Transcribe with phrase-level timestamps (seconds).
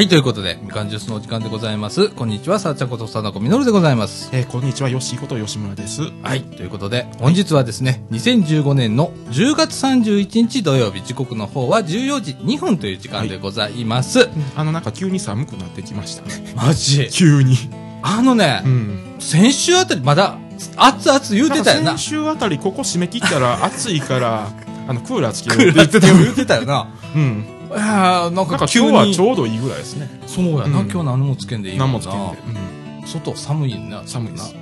[0.00, 2.08] はい、ということで、みかんジュースのお時間でございます。
[2.08, 4.30] こんにちは、さあちゃんことさなこみのるでございます。
[4.32, 6.04] えーこんにちは、よしこと吉村です。
[6.22, 14.30] はい、ということで、本日はですね、2015年の10月31日土曜日、時刻の方は14時2分という時間でございます。
[14.56, 16.54] あの、なんか急に寒くなってきましたね。
[16.56, 17.10] マジ？
[17.10, 17.56] 急に。
[18.00, 19.16] あのね、うん。
[19.18, 20.38] 先週あたりまだ、
[20.78, 21.90] 熱々言うてたよな。
[21.90, 24.48] んか先週あたりここ締め切ったら暑いから、
[24.88, 26.24] あの、クーラーつけよクーラーうって言ってた。
[26.24, 26.88] 言うてたよな。
[27.14, 27.59] うん。
[27.70, 29.20] なんなんか今日はち。
[29.20, 30.08] ょうどいいぐらいですね。
[30.26, 32.38] そうやな、うん今日何もつけんでいい何もつけんで。
[33.00, 33.06] うん。
[33.06, 34.02] 外寒いな。
[34.06, 34.54] 寒いです。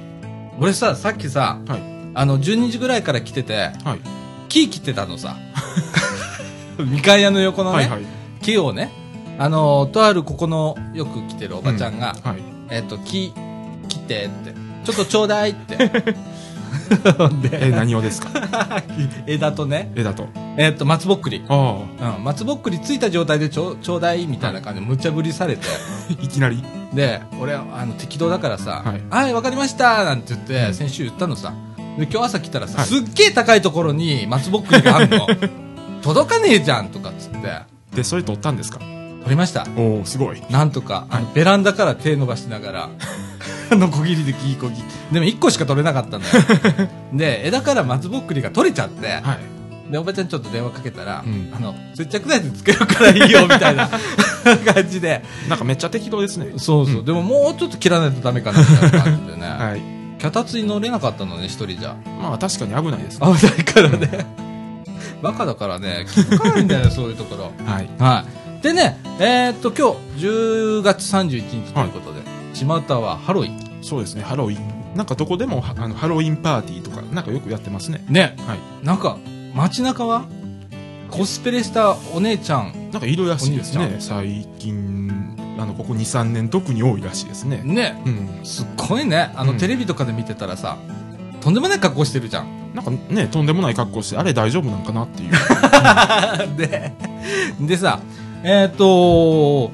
[0.61, 1.81] 俺さ、さっきさ、はい。
[2.15, 4.01] あの、12時ぐらいから来てて、はい。
[4.49, 5.37] 木切ってたのさ。
[6.79, 8.03] みかん屋の横のね、はいはい。
[8.43, 8.91] 木をね、
[9.39, 12.43] あの、とあるここのよく来てるおばちゃんが、はい。
[12.71, 13.33] えっと、木、
[13.89, 14.55] 切ってって、
[14.85, 15.77] ちょっとちょうだいって。
[17.53, 18.29] え、何をですか？
[19.27, 20.29] 枝とね、枝と。
[20.57, 21.45] えっと、松ぼっくり。
[21.49, 21.79] あ
[22.17, 26.13] うん、松ぼっくりついた状態でちょちょうだいみたいな感じで無茶ぶりされて、あ。
[26.23, 26.63] いきなり？
[26.95, 31.53] で、俺、あの、適当だからさ、はいはい、わかりましたなんて言って、うん先週言ったのさ。
[31.99, 35.27] で、今日朝来たらさ、はいすっげえ高いところに松ぼっくりがあるの。
[36.03, 38.79] 届かねえじゃんとかっつって、で、それ取ったんですか？
[38.79, 39.67] 取りました。
[39.77, 40.43] おおすごい。
[40.49, 42.89] なんとか、あの、ベランダから手伸ばしながら、
[43.71, 44.83] あの、小切りでキーコギ。
[45.13, 46.89] でも1個しか取れなかったんだよ。
[47.13, 49.93] で、枝から松ぼっくりが取れちゃって、はい。
[49.93, 53.89] で、おばちゃんちょっと電話かけたら、うんあの、接着剤でつけるからいいよ、みたいな
[54.73, 55.23] 感じで。
[55.49, 56.53] なんかめっちゃ適当ですね。
[56.57, 57.03] そうそう。
[57.03, 59.47] んでももうちょっと切らないとダメかな、みたいな感じでね。
[59.49, 59.99] はい。
[60.19, 61.95] 脚立に乗れなかったのね、一人じゃ。
[62.21, 63.27] まあ確かに危ないですね。
[63.35, 64.49] 危ないからね。
[65.23, 67.53] バカだからね、気づかないんだよね、 そういうところ。
[67.65, 67.89] はい。
[67.99, 68.25] は
[68.61, 68.63] い。
[68.63, 72.21] でね、えー、っと、今日、10月31日ということで、
[72.65, 73.83] 巷はハロウィン。
[73.83, 74.97] そうですね、ハロウィン。
[74.97, 78.05] なんかどこでもはあのハロウィンパーティーとか、なんかよくやってますね。
[78.09, 78.87] ね、はい。
[78.87, 79.19] なんか、
[79.55, 80.27] 街中は、
[81.11, 83.97] コスプレしたお姉ちゃん、なんかいるらしいですおね。
[83.99, 87.63] 最近、あの、ここ2、3年特に多いらしいですね。
[87.65, 88.45] ね、うん。
[88.45, 90.77] すっごいね、あの、うんテレビとかで見てたらさ、
[91.41, 92.59] とんでもない格好してるじゃん。
[92.75, 95.31] なんかね、とんでもない格好して、あれ大丈夫なんかなっていう。
[96.57, 96.93] で、
[97.61, 98.01] でさ、
[98.43, 99.71] えー、っと、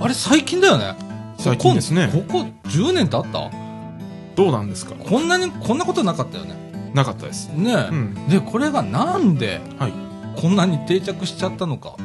[0.00, 0.94] あれ最近だよね。
[1.42, 3.50] 最近ですねここここ10年経った？
[4.36, 4.94] どうなんですか？
[4.94, 6.54] こんなに、こんなことなかったよね。
[6.94, 7.48] なかったです。
[7.48, 8.28] ねえ、うん。
[8.28, 9.92] で、これがなんで、はい。
[10.40, 11.96] こんなに定着しちゃったのか。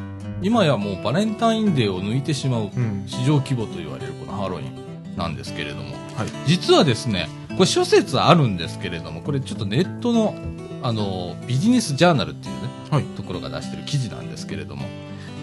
[0.41, 3.03] 今やもうバレンタインデーを抜いてしまううん。
[3.07, 5.93] 市場規模と言われるこのハロウィンなんですけれども。
[6.15, 6.27] はい。
[6.47, 10.35] 実はですね、これ諸説あるんですけれども、これちょっとネットの、
[10.83, 14.85] あの、ビジネスジャーナルっていうね、はいところが出してる記事なんですけれども、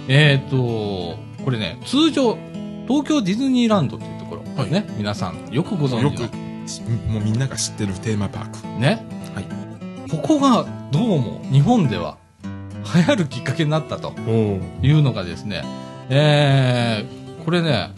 [0.09, 0.57] えっ、と、
[1.45, 2.37] これね、通常、
[2.89, 8.81] 東京ディズニーランドっていうところ、はいね、皆さんよくご存よ知のく、しもうみんなが知ってるテーマパーク。
[8.81, 10.11] ね、はい。
[10.11, 12.19] ここがどうも日本では
[12.95, 14.13] 流行るきっかけになったと
[14.83, 15.65] いうのがですね、
[16.11, 17.91] えー、これね、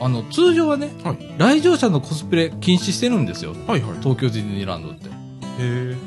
[0.00, 1.34] あの、通常はね、はい。
[1.38, 3.54] 来場者のコスプレ禁止してるんですよ。
[3.66, 3.98] はいはい。
[4.00, 5.10] 東京ディズニーランドって。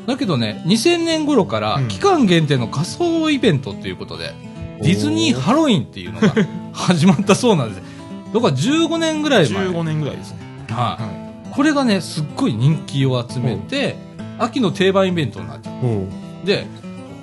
[0.07, 4.33] だけどね、2000年頃からうん期間限定の仮装イベントっていうことで、
[4.81, 6.33] ディズニーハロウィンっていうのが
[6.73, 7.83] 始まったそうなんです。
[8.33, 9.67] だから15年ぐらい前。
[9.67, 10.39] 15年ぐらいですね。
[10.69, 11.03] はい。
[11.03, 13.95] はこれがね、すっごい人気を集めて、
[14.39, 16.45] 秋の定番イベントになっちゃう。
[16.45, 16.65] で、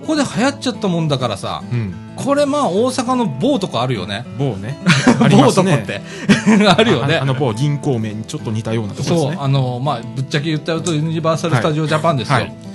[0.02, 1.94] ここで流行っちゃったもんだからさ、うん。
[2.16, 4.24] これまあ大阪の某とかあるよね。
[4.38, 4.78] 某ね。
[5.30, 6.00] 某とこって。
[6.68, 7.16] あるよね。
[7.16, 9.38] ああの某銀行名にちょっと似たようなところですそう、ね。
[9.40, 12.34] あの、まあ、ぶっちゃけ言ったとユニバーサル・スタジオ・ジャパンですよ。
[12.34, 12.70] はい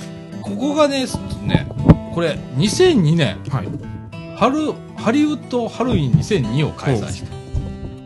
[0.46, 1.68] ここがね、すね、
[2.14, 3.68] これ、2002年、はい。
[4.38, 7.28] ハル、ハリウッドハロウィン2002を開催した。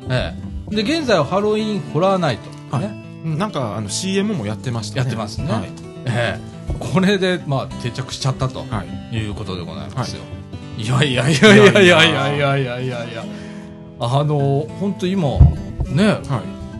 [0.09, 0.35] え
[0.71, 0.75] え。
[0.75, 2.75] で、現在はハロウィンホラーナイト。
[2.75, 3.03] はいね。
[3.25, 5.01] うんなんか、あの、CM もやってましたね。
[5.01, 5.63] やってますねはい。
[6.05, 6.73] ええ。
[6.79, 9.15] これで、まあ、定着しちゃったとはい。
[9.15, 10.21] いうことでございますよ。
[10.77, 13.25] い、やいやいやいやいやいやいやいやいやいや
[13.99, 15.27] あの、本当今、
[15.89, 16.21] ね、はい。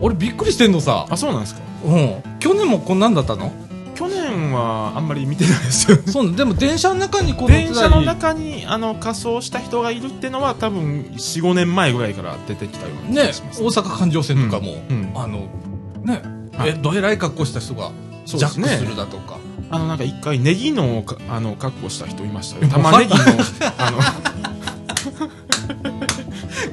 [0.00, 1.06] 俺びっくりしてんのさ。
[1.10, 1.60] あ、そうなんですか？
[1.84, 2.22] うん。
[2.38, 3.52] 去年もこんなんだったの？
[4.00, 6.04] 去年はあんまり見てないですよね。
[6.06, 15.48] そう、でも電車の中にこの電車の中に、あの、仮装した人がいるってのは多分、4、5年前ぐらいから出てきたような気ねがします。、大阪環状線とかも、うんうんあの、
[16.02, 16.22] ね、
[16.56, 17.90] はいえ、どえらい格好した人が、
[18.24, 19.36] ジャックするだとか。
[19.68, 22.72] あの、なんか一回ネギのか、あの、格好した人いましたよ。
[22.72, 23.20] 玉ねぎの、
[23.76, 23.98] あの、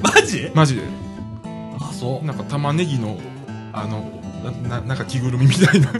[0.00, 0.50] マジ？
[0.54, 0.82] マジで。
[1.78, 2.26] あ、そう。
[2.26, 3.18] なんか玉ねぎの、
[3.74, 4.18] あの、
[4.62, 5.92] な、ななんか着ぐるみみたいな。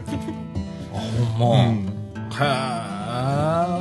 [1.20, 1.68] あ、ほんま。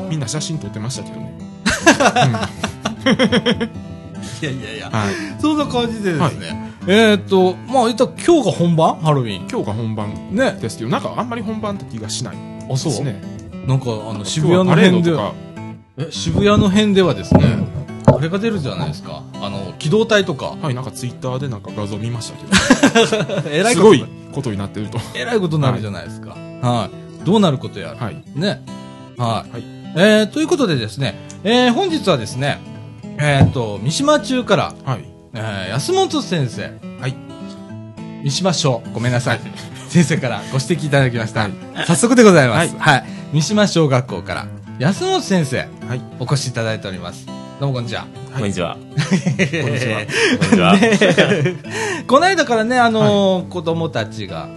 [0.03, 0.09] うん。
[0.09, 1.37] みんな写真撮ってましたけどね。
[4.41, 5.13] いやいやいや、はい。
[5.41, 6.71] そんな感じでですね。
[6.87, 8.95] えーっと、まあ、言ったら今日が本番？
[9.01, 9.47] ハロウィン。
[9.49, 10.57] 今日が本番ね。
[10.61, 12.37] ですけど、なんかあんまり本番って気がしない
[12.71, 12.91] あ、そう？
[12.91, 13.21] ですね。
[13.67, 15.33] なんか、あの、渋谷の辺では、
[15.97, 17.43] え、渋谷の辺ではですね、
[18.05, 19.23] あれが出るじゃないですか。
[19.41, 20.55] あの、機動隊とか。
[20.61, 24.99] はい、なんかツイッターでなんか画像見ましたけど、 えらいことすごいことになってると。
[25.15, 26.29] えらいことになるじゃないですか。
[26.61, 27.06] はい。
[27.27, 27.97] どうなることやら。
[27.97, 28.23] はい。
[28.35, 28.61] ね。
[29.17, 29.51] はい。
[29.51, 29.63] はい
[29.97, 32.59] えー、ということでですね、えー、本日はですね、
[33.19, 35.03] えっ、と、三島中から、はい。
[35.33, 36.71] えー、安本先生。
[37.01, 37.15] はい。
[38.23, 39.41] 三島翔、ごめんなさい。
[39.89, 41.49] 先生からご指摘いただきました。
[41.85, 42.73] 早速でございます。
[42.77, 43.03] はい。
[43.33, 44.47] 三島小学校から、
[44.79, 46.01] 安本先生、はい。
[46.19, 47.25] お越しいただいております。
[47.59, 48.01] どうもこんにちは。
[48.01, 48.77] はいこんにちは。
[48.77, 50.01] こんにちは。
[50.39, 51.23] こんにちは。
[52.07, 54.47] この間からね、あのー子供たちが、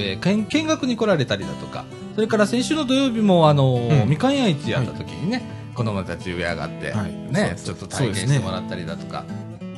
[0.00, 1.84] えー見見学に来られたりだとか、
[2.14, 5.42] それから先週の土曜日も、あのーうんみかん屋市やった時にね、
[5.74, 9.24] 子供たち上上がって、はいね、ちょっと体験してもらったりだとか、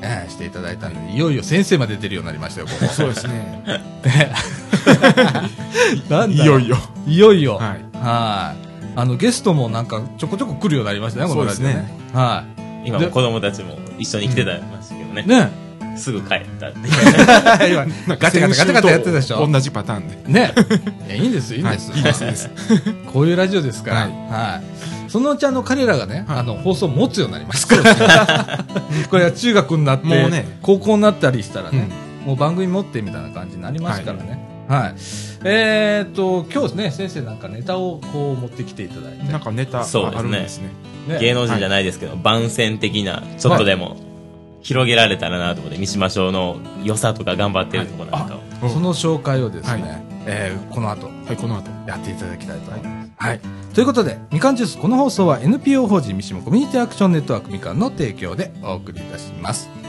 [0.03, 2.87] えーしていただいたので、いよいよ先生まで出るようになりましたよ、ここ。
[2.93, 3.63] そうですね。
[6.31, 6.77] いよいよ。
[7.07, 7.57] いよいよ。
[7.57, 7.99] はい。
[7.99, 8.71] はい。
[8.97, 11.95] あの、ゲストもなんかちょこちょこ来るようになりましたね、このラジオそうですね。
[12.13, 12.45] は
[12.85, 15.29] 今も子供たちも一緒に来てたましたけどねい。。
[15.29, 15.70] ね。
[16.01, 16.79] すぐ帰ったって。
[17.71, 17.87] 今、
[18.17, 19.47] ガチャガチャガチャガチャやってたでしょ？
[19.47, 20.33] 同じパターンで。
[20.33, 20.53] ね。
[21.07, 21.91] いや、いいんです、いいんです。
[21.91, 22.51] はいいいですいいです
[23.13, 23.97] こういうラジオですから。
[23.97, 25.11] ははいい。
[25.11, 28.65] そのうちあの、彼らがね、はいあの、放送持つようになりますから。
[29.09, 34.39] これは中学になって、もうね高校になったりしたらね、うんもう番組持ってみたいな感じになりますからね。
[34.69, 34.95] はい。
[35.45, 39.33] えーっと、今日ですね、先生なんかネタをこう持ってきていただいて。
[39.33, 40.69] なんかネタそうですねあるんですね。
[41.09, 43.97] ね芸能人じゃないですけど、番宣的な、ちょっとでも
[44.63, 48.39] 広げられたらなと思って、三島省の良さとか頑張ってるところなんかを。
[48.39, 51.71] うんその紹介をですね、はいえーこの後、はい、この後。
[51.87, 53.11] やっていただきたいと思います。
[53.17, 53.41] はい。
[53.75, 59.80] ということで、みかんジュース、この放送は NPO 法人三島コミュニティアクションネットワークみかんの提供でお送りいたします。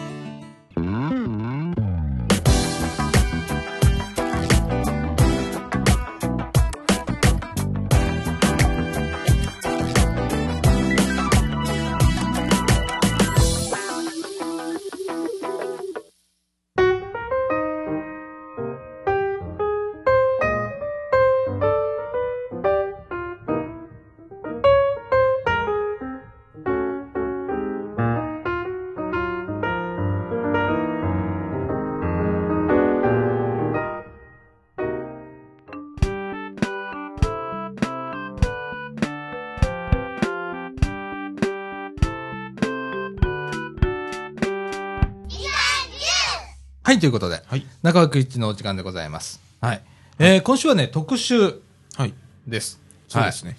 [47.01, 47.65] ということで、はい。
[47.81, 49.41] 中枠一のお時間でございます。
[49.59, 49.81] はい。
[50.19, 51.59] えー今週はね、特集
[51.95, 52.13] はい。
[52.47, 52.79] です。
[53.07, 53.57] そうですね。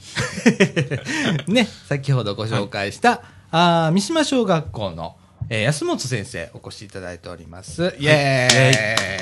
[1.49, 5.17] ね、先ほどご紹介した、あー三島小学校の、
[5.51, 7.97] えー安本先生お越しいただいております。
[7.99, 9.19] イエ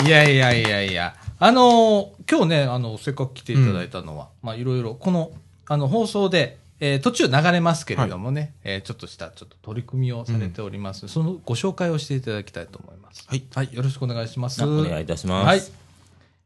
[0.00, 1.14] ーイ、いやいやいやいや。
[1.38, 5.30] あのー今日ね、あの、せっかく来ていただいたのは、まあいろいろ、この、
[5.68, 11.06] あの、放送で、えー途中流れますけれどもね、えーちょっとした、ちょっと取り組みをされております。
[11.06, 13.24] そのご紹介をしていただきたいと思います。
[13.28, 13.44] はい。
[13.54, 14.60] はい、よろしくお願いします。
[14.60, 15.46] あお願いいたします。
[15.46, 15.62] はい。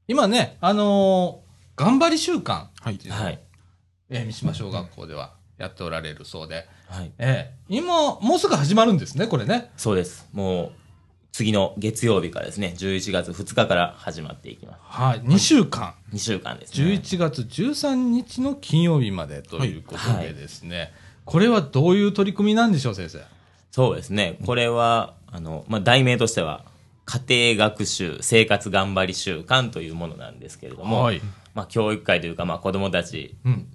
[0.08, 3.40] 今ね、あのー頑張り週間はいっていうのを、はい。
[4.10, 7.10] えー三島小学校ではやっておられるそうで、はい。
[7.16, 9.70] えー今、もうすぐ始まるんですね、これね。
[9.78, 10.28] そうです。
[10.34, 10.72] もう、
[11.36, 14.78] 次の月曜日からですね、11月2日から始まっていきます。
[14.84, 16.94] はい、2週間、2週間ですね。
[16.94, 20.94] 11月13日の金曜日までということはいでですね、
[21.26, 23.22] これはどういう取り組みなんでしょう、先生？
[23.70, 24.38] そうですね。
[24.46, 26.64] これは、あの、まあ、題名としては、
[27.04, 31.20] 家庭学習生活頑張り週間というものなんですけれども、はい
[31.52, 33.68] まあ、教育会というか、まあ、子供たち、うん。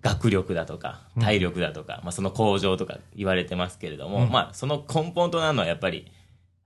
[0.00, 6.10] 学力だとか、体力だとか、まあ、その向上とか言われてますけれども、うんまあ、その根本となるのはやっぱり、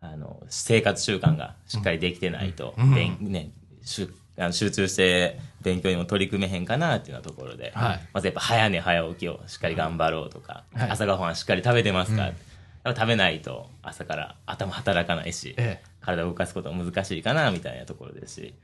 [0.03, 2.95] あの、生活習慣がしっかりできてないと、うん。
[2.95, 3.51] 勉ね、
[3.83, 8.09] しゅあの集中して勉強にも取り組めへんかなっていうようなところで、はい。
[8.13, 10.91] まずやっぱ早寝早起きをしっかり頑張ろうとか、はい。
[10.91, 12.27] 朝ごはんしっかり食べてますか、うん。
[12.29, 12.35] やっ
[12.83, 18.55] ぱ食べないと朝から頭働かないし、え体を動かすことも難しいかなみたいなところですし、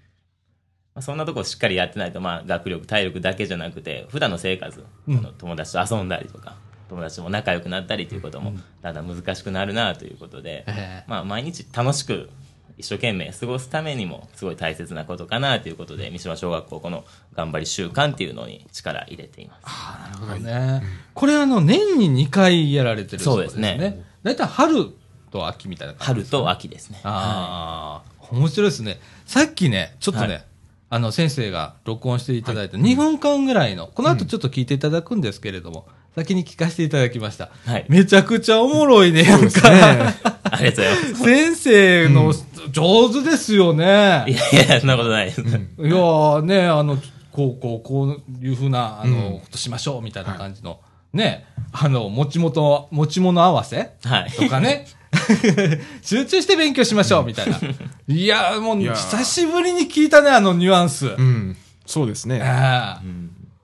[0.95, 5.19] まあ、そんなところしっかりやってないと、まあ、学力体力だけじゃなくて普段の生活、うん。
[5.19, 6.57] あの友達と遊んだりとか
[6.89, 11.05] 友達とも仲良くなったりということもだんだん難しくなるなということで、ええ。
[11.07, 12.31] まあ、毎日楽しく
[12.79, 17.05] 一生懸命過ごすためにもすごい大切なことかなということで三島小学校この
[17.35, 19.63] 頑張り週間っていうのに力入れています。
[19.65, 20.83] ああ、なるほどね。
[21.13, 23.71] これあの、年に2回やられてるそうですね。
[23.71, 24.05] そうですね。
[24.23, 24.93] だいたい春
[25.33, 27.01] と秋みたいな感じ春と秋ですね。
[27.03, 29.01] ああ、面白いですね。
[29.27, 30.45] さっきね、ちょっとね、はい。
[30.91, 35.87] あの、先生が録音していただいた2分間ぐらいの、この後ちょっと聞いていただくんですけれども、
[36.19, 37.51] 先に聞かせていただきました。
[37.65, 39.71] はいめちゃくちゃおもろいね、やんか。
[39.71, 41.15] ありがとうございます。
[41.25, 42.35] 先生の、
[42.73, 43.85] 上手ですよね。
[43.85, 45.43] いやいや、そんなことないです。
[45.43, 46.99] いやーね、あの、
[47.31, 50.81] こう、こう、こういうふうな、あの、うんことしましょう、みたいな感じの、
[51.13, 54.31] ね、あの、持ち物、持ち物合わせはい。
[54.33, 54.87] とかね。
[56.03, 57.61] 集中して勉強しましょう、みたいな。
[58.09, 61.07] いや、もう、久しぶりに聞いたね、あのニュアンス。
[61.07, 61.57] うん。
[61.87, 62.43] そうですね。
[62.43, 63.03] ああ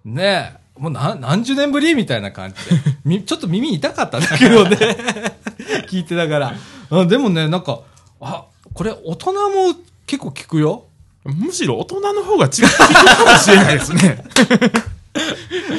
[0.04, 2.96] ねえ、もう何何十年ぶりみたいな感じで。
[3.04, 4.76] みちょっと耳痛かったんだけどね。
[5.88, 6.54] 聞いてながら。
[6.90, 7.80] あでもね、なんか、
[8.20, 9.74] あ、これ大人も
[10.06, 10.84] 結構聞くよ。
[11.24, 14.24] むしろ大人の方が違ってるかもしれないですね。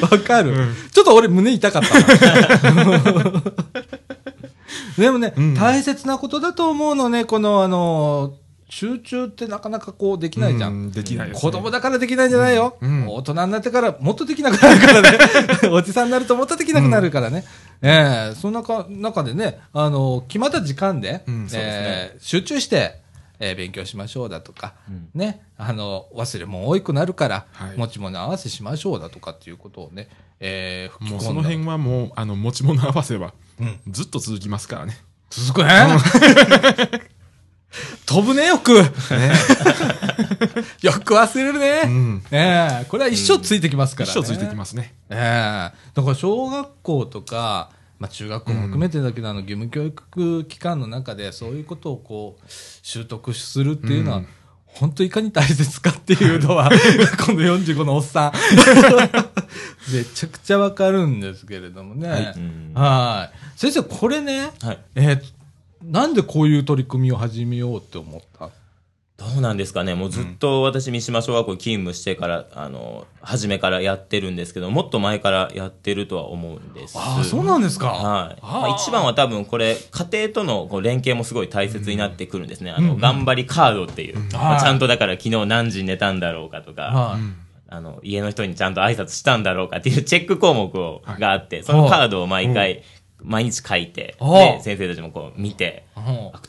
[0.00, 3.42] わかる、うんちょっと俺胸痛かったな。
[4.98, 8.34] でもね、うん大切なことだと思うのね、このあの、
[8.76, 10.72] 集中ってなかなかこうできないじゃん。
[10.72, 12.76] うんできないね子供だからできないんじゃないよ。
[12.82, 15.18] うんうん大人になってからもっとできなくなるからね。
[15.72, 17.42] おじさんになるともっとできなくなるからね。
[17.80, 23.00] ええその中中でね、あの、決まった時間で、うんえー集中して、
[23.40, 34.98] えー勉強しましょうだとか、うんね、あの、忘れ物多くなるから、はい持ち物合わせしましょうだとかっていうことをね、えー、もうその辺はもう、あの、持ち物合わせはうん、ずっと続きますからね。
[35.30, 35.70] 続くね。
[38.06, 38.72] 飛ぶね、よく。
[38.72, 38.82] よ
[41.04, 41.82] く忘れるね。
[41.84, 42.22] うん。
[42.30, 44.12] ええこれは一生ついてきますからね。
[44.12, 44.94] 一生ついてきますね。
[45.10, 52.44] ええだから小学校とか、まあ、中学校も含めてだけど、あの義務教育機関の中でそういうことをこう
[52.82, 54.28] 習得するっていうのは、うん
[54.76, 56.68] 本当いかに大切かっていうのは
[57.24, 58.32] この45のおっさん
[59.90, 62.08] めちゃくちゃわかるんですけれどもね。
[62.10, 62.74] はいうん
[63.56, 64.78] 先生これね、はい。
[64.94, 65.35] えー
[65.82, 68.50] なんでこういう取り組みを始めようって思った？
[69.18, 76.98] どうなんですかね、もうずっと私、三島小学校勤務してから、あの、初めからやってるんですけど、もっと前からやってるとは思うんです。
[76.98, 77.86] ああそうなんですか。
[77.88, 78.38] はい。
[78.42, 82.70] まあ、一番は多分これ、家庭とのこう連携もすごい大切になってくるんですね。
[82.72, 84.18] あの、うんうん頑張りカードっていう。
[84.34, 87.20] まはいあちゃんとだから昨日何時に寝たんだろうかとか、はい
[87.68, 92.82] あの、家の人にちゃんと挨拶したんだろうかっていうチェック項目を、はいがあって、そのカードを毎回、
[93.26, 95.98] 毎日書いて、はいで、先生たちもこう見て、ち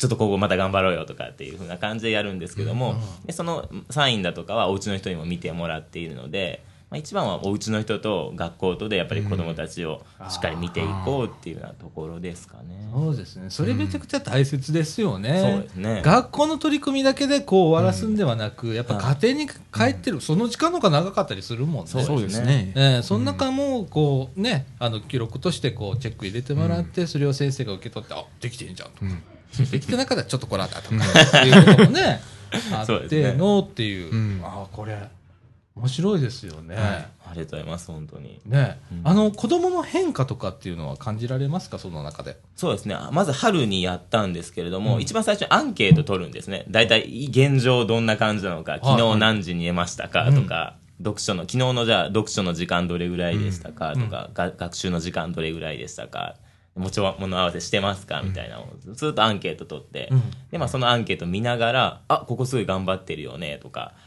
[0.05, 12.89] ょっとここまた頑張ろうよとかっていう風な感じでやるんですけども、でそのサインだとかはお家の人にも見てもらっているので、まあ、一番はお家の人と学校とでやっぱり子どもたちをしっかり見ていこうっていうようなところですかね。
[12.94, 13.50] そうですね。
[13.50, 15.41] それめちゃくちゃ大切ですよね。
[15.41, 21.91] そうですね学校の取り組みだけでこう終わらすんではなく、やっぱ家庭に帰ってる、その時間の方が長かったりするもんね。
[21.91, 22.72] そうですね。
[22.75, 29.06] ええその中も、こうね、あの、記録としてこう、チェック入れてもらって、それを先生が受け取って、あ、できてんじゃんとか。
[29.06, 29.24] うん
[29.72, 32.22] できてなかったらちょっとこれだとか、っていうことも ね、
[32.72, 34.12] あってのっていう。
[34.12, 34.98] うんあこれ、
[35.77, 36.75] 面白いですよね。
[36.75, 36.86] はい。
[36.86, 38.41] ありがとうございます、本当に。
[38.46, 39.01] ね、うん。
[39.03, 41.77] あの、子供の変化とかっていうのは感じられますか？
[41.77, 42.38] その中で。
[42.55, 42.96] そうですね。
[43.12, 45.01] まず春にやったんですけれども、うん。
[45.01, 46.65] 一番最初にアンケート取るんですね。
[46.69, 50.31] 大体現状どんな感じなのか、昨日何時に寝ましたか？
[50.31, 53.93] とか、読書の、昨日のじゃあ読書の時間どれぐらいでしたか？
[53.93, 56.36] とか、が学習の時間どれぐらいでしたか、
[56.75, 58.22] 持ち物合わせしてますか？
[58.24, 60.24] みたいなのをずっとアンケート取って、うん。
[60.50, 63.93] で、まあそのアンケート見ながら、あ、ここすごい頑張ってるよねとか、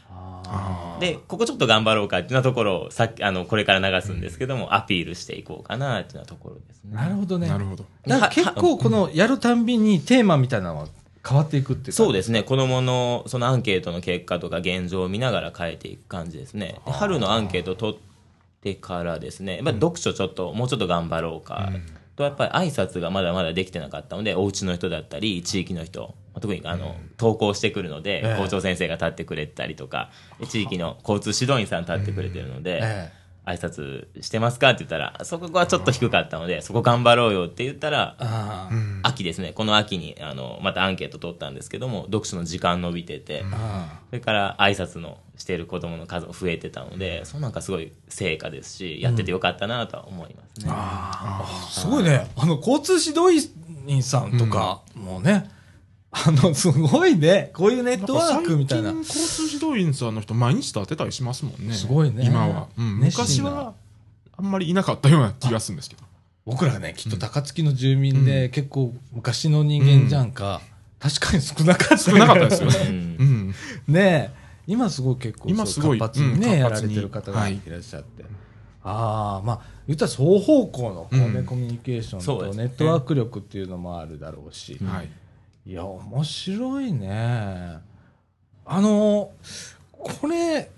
[0.99, 6.95] で、ここちょっと頑張ろうかっていうなところをさっき、あの、これから流すんですけども、アピールしていこうかなっていうなところですね。
[6.95, 7.47] なるほどね。
[7.47, 7.85] なるほど。
[8.05, 10.87] だから結構このやるたんびにテーマみたいなのは
[11.27, 12.43] 変わっていくっていうそうですね。
[12.43, 16.79] 子どものそのアンケートの結果とか現状を見ながら変えていく感じですね。
[16.85, 17.97] で春のアンケート取っ
[18.61, 19.55] てからですね。
[19.55, 21.71] やっぱり読書ちょっと、もうちょっと頑張ろうか、
[22.15, 22.23] と。
[22.23, 28.41] やっぱり挨拶がまだまだできてなかったのでお家の人だったり地域の人まあ特にあの、投稿してくるので、ええ。
[28.41, 33.11] 校長先生が立ってくれたりとかで地域の交通指導員さん立ってくれてるので、え
[33.43, 38.15] 挨拶してますかって言ったらそこはちょっと低かったのでそこ頑張ろうよって言ったら
[39.01, 39.51] 秋ですね。
[39.53, 52.29] この秋にあのまたアンケート取ったんですけども読書の時間伸びてて、あそれから挨拶のしている子供の数も増えてたのでそのなんかすごい成果ですしやっててよかったなとは思いますね、あすごいね。
[52.35, 53.51] あの、交通指導
[53.87, 55.49] 員さんとか、もうね、
[56.11, 57.51] あの、すごいね。
[57.53, 58.91] こういうネットワークみたいな。
[58.91, 61.73] んか最近交通指導員さんの人毎日立ってたりしますもんね。
[61.73, 62.67] すごいね今は。
[62.77, 63.73] うん昔は
[64.37, 66.03] あんまりいなかったような気がするんですけど。
[66.45, 70.61] 僕らね、きっと高槻の住民で、結構昔の人間じゃんか。
[70.99, 71.97] 確かに少なかった。
[71.97, 72.77] 少なかったですよね。
[72.89, 73.55] うん
[73.87, 73.93] うん。
[73.93, 78.23] ねえ今すごい結構今すごい活発にね、うんやられてる方がはいいらっしゃって、
[78.83, 85.09] ああまあ言ったら双方向のこう、ねうんコミュニケーションとネットワーク力っていうのもあるだろうし、はい。
[85.65, 87.77] いや面白いね
[88.65, 89.31] あの
[89.91, 90.69] これ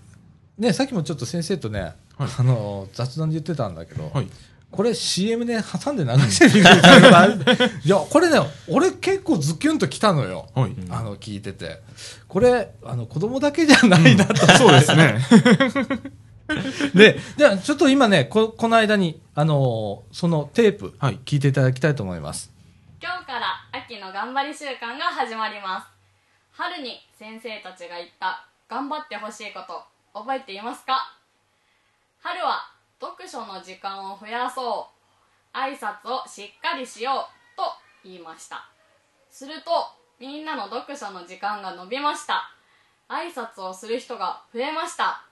[0.57, 1.93] ねさっきもちょっと先生とね、はい
[2.37, 4.27] あの雑談で言ってたんだけど、はい。
[4.69, 6.61] これ CM で挟んで流してみる
[7.85, 10.75] いやこれね俺結構ズキュンときたのよ、はい。
[10.89, 11.79] あの聞いてて
[12.27, 15.19] これあの子供だけじゃないなと、 そうですね。
[16.93, 22.52] で、じゃあちょっと今ね、ここの間に、あのーそのテープ、はい聞いていただきたいと思います。
[23.03, 25.87] 今日から秋の頑張り週間が始まります。
[26.53, 29.83] 春に先生たちが言った頑張ってほしいこと
[30.17, 31.13] 覚えていますか？
[32.21, 32.61] 春は
[33.01, 34.87] 読書の時間を増やそ
[35.53, 35.57] う。
[35.57, 37.63] 挨拶をしっかりしようと
[38.05, 38.69] 言いました。
[39.29, 39.71] すると
[40.17, 42.51] みんなの読書の時間が伸びました。
[43.09, 45.25] 挨拶をする人が増えました。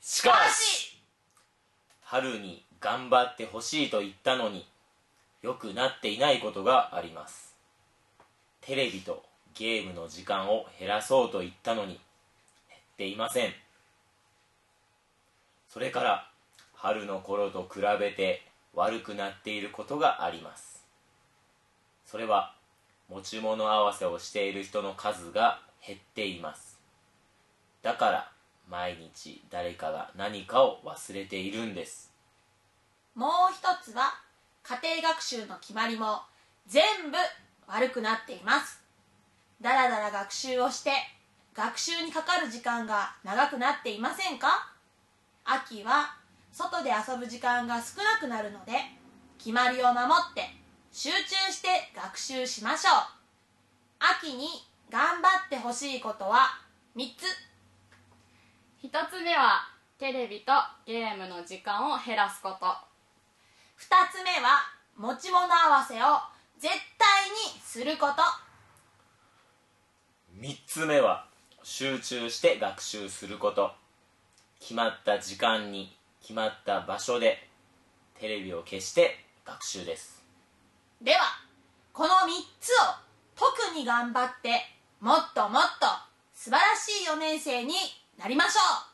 [0.00, 1.00] しかし
[2.02, 4.66] 春に頑張ってほしいと言ったのに
[5.42, 7.54] 良くなっていないことがあります。
[8.60, 9.22] テレビと
[9.54, 12.00] ゲームの時間を減らそうと言ったのに減っ
[12.98, 13.52] ていません。
[15.68, 16.28] それから
[16.74, 18.42] 春の頃と比べて
[18.74, 20.84] 悪くなっていることがあります。
[22.06, 22.54] それは
[23.08, 26.78] 持ち物合わせをしている人の数が減っています。
[27.82, 28.30] だから
[28.68, 32.12] 毎日誰かが何かを忘れているんです。
[33.14, 34.14] もう一つは
[34.62, 36.20] 家庭学習の決まりも
[36.66, 37.16] 全部
[37.66, 38.80] 悪くなっています。
[39.60, 40.92] だらだら学習をして
[41.54, 44.72] 学習にかかる時間が長くなっていませんか？
[45.44, 46.14] 秋は
[46.52, 48.72] 外で遊ぶ時間が少なくなるので
[49.38, 50.42] 決まりを守って
[50.92, 52.92] 集中して学習しましょう。
[53.98, 54.46] 秋に
[54.90, 56.58] 頑張ってほしいことは
[56.96, 57.24] 3つ。
[58.82, 60.52] 一つ目はテレビと
[60.86, 62.89] ゲームの時間を減らすこと。
[63.80, 64.60] 2つ目は
[64.96, 66.20] 持ち物合わせを
[66.58, 68.22] 絶対にすること。
[70.38, 71.26] 3つ目は
[71.62, 73.72] 集中して学習すること。
[74.60, 77.48] 決まった時間に決まった場所で
[78.18, 80.22] テレビを消して学習です。
[81.00, 81.20] では
[81.94, 82.14] この3
[82.60, 82.74] つを
[83.34, 84.50] 特に頑張って
[85.00, 85.86] もっともっと
[86.34, 87.72] 素晴らしい4年生に
[88.18, 88.89] なりましょ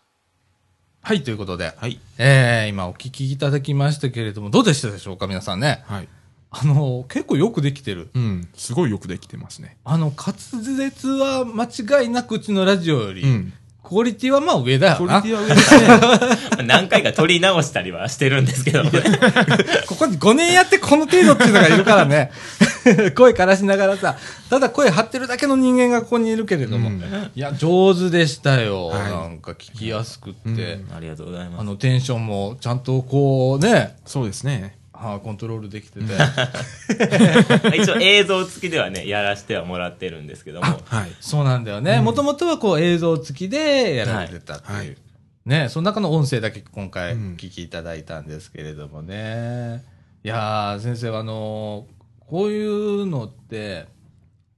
[1.07, 2.01] はい、ということで、はい。
[2.19, 5.85] えー、今お聞きいただきましたけれども、どうでしたでしょうか、皆さんね。
[5.87, 6.09] はい。
[6.51, 8.11] あの、結構よくできてる。
[8.13, 8.49] うん。
[8.57, 9.77] すごいよくできてますね。
[9.85, 13.53] あの、滑舌は間違いなくうちのラジオより、うん。
[13.87, 15.23] クオリティはまあ上だよな。
[15.23, 16.67] クオリティは上ですね。
[16.67, 18.91] 何回か撮り直したりはしてるんですけどね
[19.87, 22.33] ここに5年やってこの程度っていうのがいるからね。
[23.17, 24.17] 声枯らしながらさ、
[24.51, 26.89] ただ声張ってるだけの人間がここにいるけれども。
[26.89, 26.97] うん
[27.35, 28.89] いや、上手でしたよ。
[28.89, 30.41] はいなんか聞きやすくって。
[30.49, 34.77] うんありがとうございますあの、テンションもちゃんとこうね、そうですね。
[34.97, 36.07] はあ、コントロールできてて。
[37.77, 41.13] 一応映像付きではねやらせてはもらってるんですけどもはい。
[41.21, 42.01] そうなんだよね。
[42.01, 44.73] もともとはこう映像付きでやられてたっていう。
[44.75, 44.97] はいはい
[45.45, 49.85] ね、その中の音声だけ今回うん聞きいただいたんですけれどもね。
[50.25, 53.87] いやー、先生はあのーこういうのって、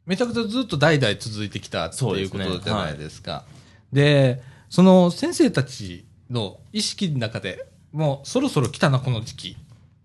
[0.07, 3.44] めちゃくちゃずっと代々続いてきたっていうことじゃないですか。
[3.92, 9.57] で、その先生たちの意識の中で、もうそろそろ来たな、この時期。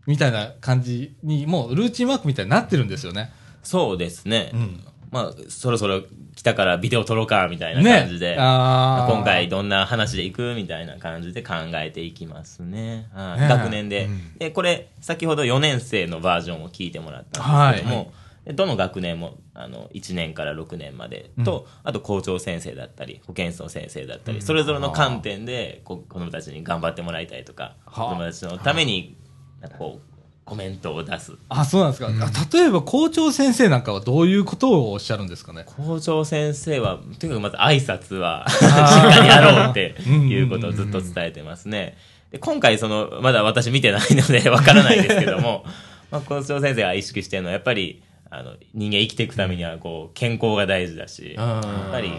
[0.06, 3.32] みたいな感じに、もうルーチンワークみたいになってるんですよね。
[3.64, 4.84] そうですね、うん。
[5.12, 6.02] まあそろそろ
[6.36, 9.14] 来たからビデオ撮ろうかみたいな感じで、あー。
[9.14, 13.08] 今回どんな話でいくみたいな感じで考えていきますね。
[13.14, 13.40] はい。
[13.40, 13.48] ねえ。
[13.48, 14.38] 学年で、うん。
[14.38, 18.14] で、これ、先ほど4年生のバージョンを聞いてもらったんですけども、
[18.46, 28.10] でどの学年もあの1年から6年までと、あと校長先生だったり保健室の先生だったり、それぞれの観点でこ子供たちに頑張ってもらいたいとかはあ。
[28.10, 29.16] 子供たちのために
[29.64, 30.14] なんかこう
[30.46, 32.10] コメントを出すあ、そうなんですか。
[32.10, 35.66] あ例えば校長先生なんかはどういうことをおっしゃるんですかね。
[35.66, 41.98] 校長先生は、とにかくまず挨拶はしっかりやろうっていうことをずっと伝えてますね。
[42.30, 45.64] で今回その、まだ私見てないので わからないですけども、
[46.12, 52.12] まあ、校長先生が意識してるのはやっぱり、あの、人間生きていくためにはこう、健康が大事だし、やっぱり、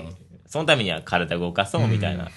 [0.47, 2.31] そのためには体を動かそうみたいな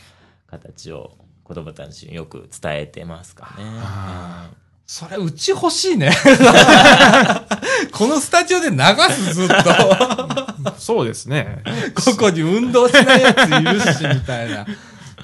[0.48, 1.16] 形を
[1.46, 4.67] 子供たちによく伝えてますかね。
[4.88, 6.12] あそれ、うち欲しいね。
[7.92, 8.78] このスタジオで流
[9.14, 9.56] す、ずっと。
[9.58, 10.76] あ。
[10.78, 11.62] そうですね。
[11.94, 14.64] ここに運動しないやついるし、みたいな。
[14.64, 14.68] ね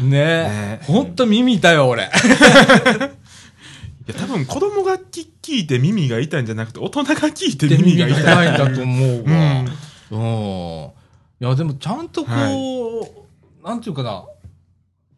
[0.01, 0.79] えね。
[0.83, 2.03] ほんと耳痛いよ、俺。
[4.05, 8.21] いや、多分子供が聞聞いて耳が痛いんじゃなくて、大人が聞いて耳が痛い。
[8.21, 9.23] 痛いんだと思うわ。
[9.27, 9.77] うん
[10.11, 10.91] うん。
[11.39, 13.25] いや、でもちゃんとこ
[13.61, 14.25] う、なんていうかな、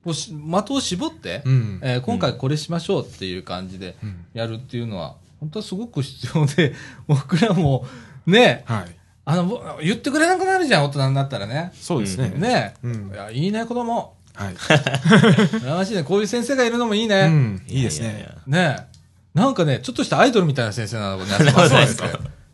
[0.06, 6.76] こうし的を絞って、うんえー今回これしましょうっていう感じでうんやるっていうのは、本当はすごく必要で、
[7.08, 7.88] 僕らも、
[8.28, 8.96] ね、はい。
[9.26, 11.72] あの、ぼ言ってくれなくなるじゃん、大人になったらね。
[11.74, 12.30] そうですね。
[12.36, 14.13] ね、うんいや、いいね、子供。
[14.36, 14.54] はい。
[14.54, 16.04] 羨ましいね。
[16.04, 17.22] こういう先生がいるのもいいね。
[17.22, 17.63] うん。
[17.68, 18.60] いいですやややね。
[18.60, 18.88] ね
[19.34, 21.26] なんかね、ちょっとしたアイドルみたいな先生なのね。
[21.52, 22.08] そうですか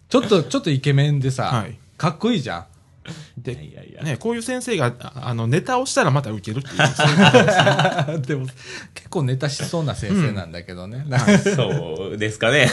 [0.07, 2.65] ちょっと、ちょっとイケメンでさ、はいかっこいいじゃん。
[3.37, 8.45] で、いやいやね、こういう先生が、ああの、ネタをしたらまた受けるっていう、 そういうことですねでも、
[8.93, 11.05] 結構ネタしそうな先生なんだけどね。
[11.55, 12.69] そうですかね。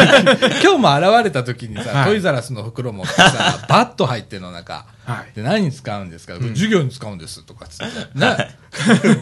[0.62, 4.86] 今日も現れた時にさ、はいトイザラスの袋持ってさ、 バット入ってんの中。
[5.04, 5.36] はい。
[5.36, 8.18] で何に使うんですか、授業に使うんですとかっつって。
[8.18, 8.56] ね。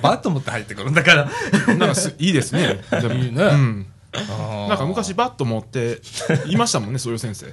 [0.02, 1.74] バット持って入ってくるんだから。
[1.74, 2.80] なんかす、いいですね。
[2.90, 3.86] でもいいねうん。
[4.28, 6.00] ななんか昔バット持って、
[6.46, 7.46] いましたもんね、そういう先生。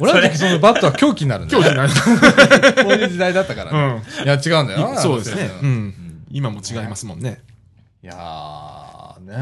[0.00, 2.64] 俺の時そのバットは凶器になるんだよ、今日じゃね。
[2.74, 2.84] ない。
[2.84, 4.02] こういう時代だったからね。
[4.24, 4.94] いや、違うんだよ。
[4.98, 5.50] そうですね。
[5.62, 6.24] ううんん。
[6.30, 7.42] 今も違いますもんね。
[8.02, 9.34] いやー、ね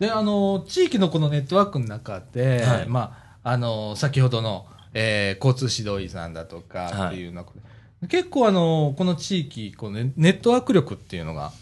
[0.00, 0.06] え。
[0.06, 7.52] で、あの、地域のこのネットワークの中で、はいまあ、あの、先ほどの、えー交通指導員さんだとかはいっていうようなこ
[8.00, 11.52] と、結構あの、この地域、このネネットワーク力っていうのが、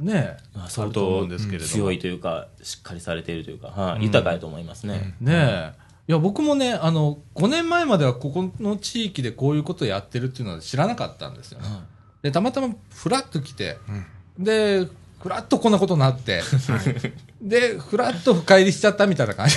[0.00, 1.70] ねあると思う当んですけれども。
[1.70, 5.14] 強いというか、しっかりされているというか、はい豊かやと思いますね。
[5.20, 5.72] ねえ。
[6.08, 11.68] いや、僕もね、あの、5年前まではここの地域でこういうことをやってるっていうのは知らなかったんですよね。
[12.22, 13.76] で、たまたまフラッと来て、
[14.38, 14.86] で、
[15.20, 16.42] フラッとこんなことになって、
[17.40, 19.56] で、フラッと深入りしちゃったみたいな感じ。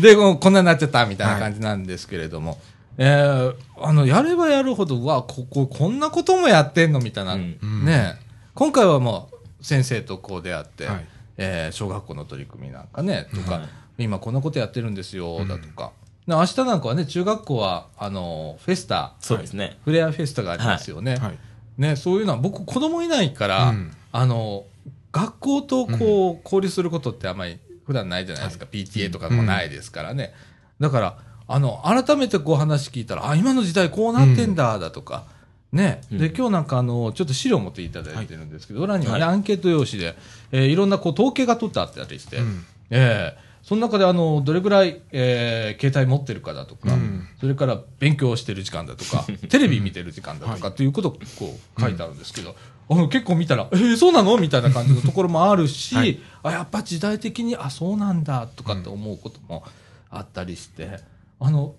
[0.00, 2.60] で、こうこんなになっちゃったみたいな感じなんですけれども、
[2.98, 7.84] えーあの、やればやるほど、うわ、ここ、こんなこともやってんのみたいな、うんうん。
[7.84, 8.21] ねえ
[8.54, 11.06] 今回はもう、先生とこう出会って、はい
[11.38, 15.92] えー小学校の取り組みなんかね、とか、はい今こんなことやってるんですよ、だとか。
[16.26, 19.78] で明日なんかはね、中学校は、あの、フェスタ、そうですね。
[19.84, 21.16] フレアフェスタがありますよね。
[21.16, 21.38] はい。
[21.78, 24.64] ね、そういうのは、僕、子供いないから、うんあの、
[25.12, 28.66] 学校とこう、交流することってあんまり普段ないじゃないですか。
[28.70, 30.32] PTA とかもないですからね。
[30.80, 35.24] だから、あの、改めてこう話聞いたら、あ、今の時代こうなってんだ、だとか、
[35.72, 36.02] ね。
[36.12, 36.18] うん。
[36.18, 39.34] で、今日なんかあの、ちょっと資料持っていただいてるんですけど、裏にはね、はい。
[39.34, 40.16] アンケート用紙で、
[40.52, 42.64] えーいろんなこう、統計が取ってあったりして、うん。
[42.90, 47.28] ええその中であの、どれぐらい、えー携帯持ってるかだとか、うん。
[47.40, 50.72] それから勉強してる時間だとか、 テレビ見てる時間だとかはい。
[50.72, 52.56] っていうことをこう書いてあるんですけど、
[52.90, 56.18] あの結構見たら、えー、そうなのみたいな感じのところもあるし、はい。
[56.42, 59.64] あ、やっぱ時代的に、あ、そうなんだとかって思うことも
[60.10, 60.98] あったりして、
[61.40, 61.74] あの、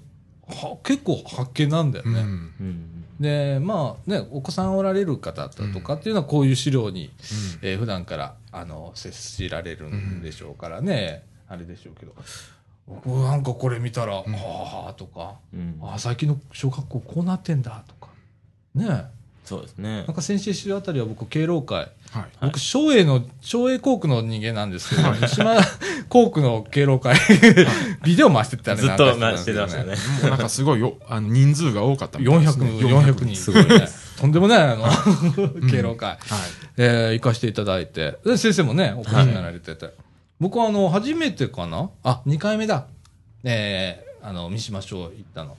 [0.47, 2.19] は結構発見なんだよね。
[2.21, 2.53] うん。
[3.23, 7.12] うんで、まあね、お子さんおられる方だとかっていうのはこういう資料に、
[7.62, 12.13] えー普段から、あの、接しられるんでしょうからね、あれでしょうけど、
[12.88, 14.23] 僕なんかこれ見たら、あ
[14.89, 15.79] あとか、うん。
[15.81, 18.12] ああ、最近の小学校こうなってんだとか、
[18.75, 19.05] ね。
[19.45, 20.03] そうですね。
[20.07, 20.13] なん。
[20.13, 21.89] か先週週あたりは僕、敬老会、はい。
[22.41, 25.55] 僕、昭栄の、昭栄校区の人間なんですけど、三島
[26.09, 27.15] 校区の敬老会、
[28.03, 29.95] ビデオ回してたりずっと回なんかしてましたね。
[30.21, 33.35] もうなんかすごいよ、あの、人数が多かったみたいですね400、400人。
[33.35, 33.87] すごいね。
[34.19, 34.87] とんでもない、あの、
[35.69, 36.19] 敬老会、はい。
[36.77, 39.93] えー行かせていただいて、で先生もね、お越しになられてて。
[40.39, 41.89] 僕はあの、初めてかな？
[42.03, 42.85] あ、2回目だ。
[43.43, 45.57] えーあの、三島町行ったの。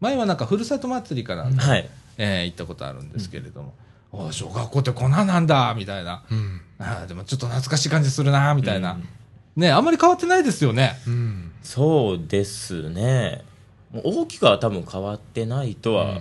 [0.00, 1.88] 前はなんか、ふるさと祭りかなんか、はい。
[2.18, 3.74] えー行ったことあるんですけれども、
[4.12, 6.22] お小学校ってこんなんなんだ、みたいな。
[6.30, 6.60] うん。
[6.78, 8.92] あーでもちょっと懐かしい感じするな、みたいな。
[8.92, 9.08] うん
[9.56, 10.96] ね、あんまり変わってないですよね。
[11.06, 11.52] うん。
[11.62, 13.44] そうですね。
[13.92, 16.20] 大きくは多分変わってないとは、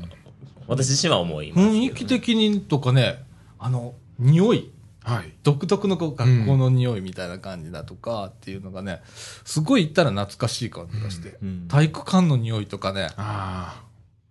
[0.68, 3.24] 私自身は思いますね、雰囲気的にとかね、
[3.60, 4.72] あの、匂い。
[5.04, 5.34] はい。
[5.44, 6.16] 独特の学
[6.46, 9.02] 校の匂いみたいな感じだとかっていうのがね、
[9.44, 13.84] すごい行ったら懐かしい感じがして、うんうん体育館の匂いとかね、あ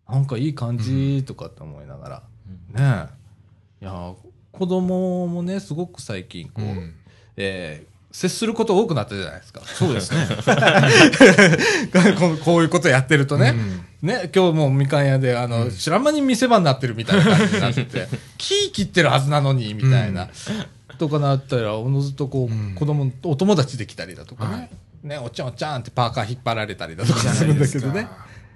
[0.09, 2.23] なんかいい感じとかって思いながら、
[2.71, 3.09] ね
[3.81, 3.85] え。
[3.85, 4.15] いや、
[4.53, 6.63] 子供もね、すごく最近こあ。
[6.63, 6.95] う、うん。
[7.37, 9.63] えー接すること多くなったじゃないですか。
[9.65, 10.29] そうですね。
[12.45, 13.55] こういうことやってるとね、
[14.03, 14.09] うん。
[14.09, 20.29] ね、今日もみかん屋で、あの、知らん間に店番になってるみたいな感じになってて、 木切ってるはずなのに、みたいな、
[20.99, 22.75] とかなったら、おのずとこう、うん。
[22.75, 24.69] 子供、お友達できたりだとかね、はい。
[25.05, 28.09] ね、おっちゃんおっちゃんってパーカー引っ張られたりだとかするんだけどね、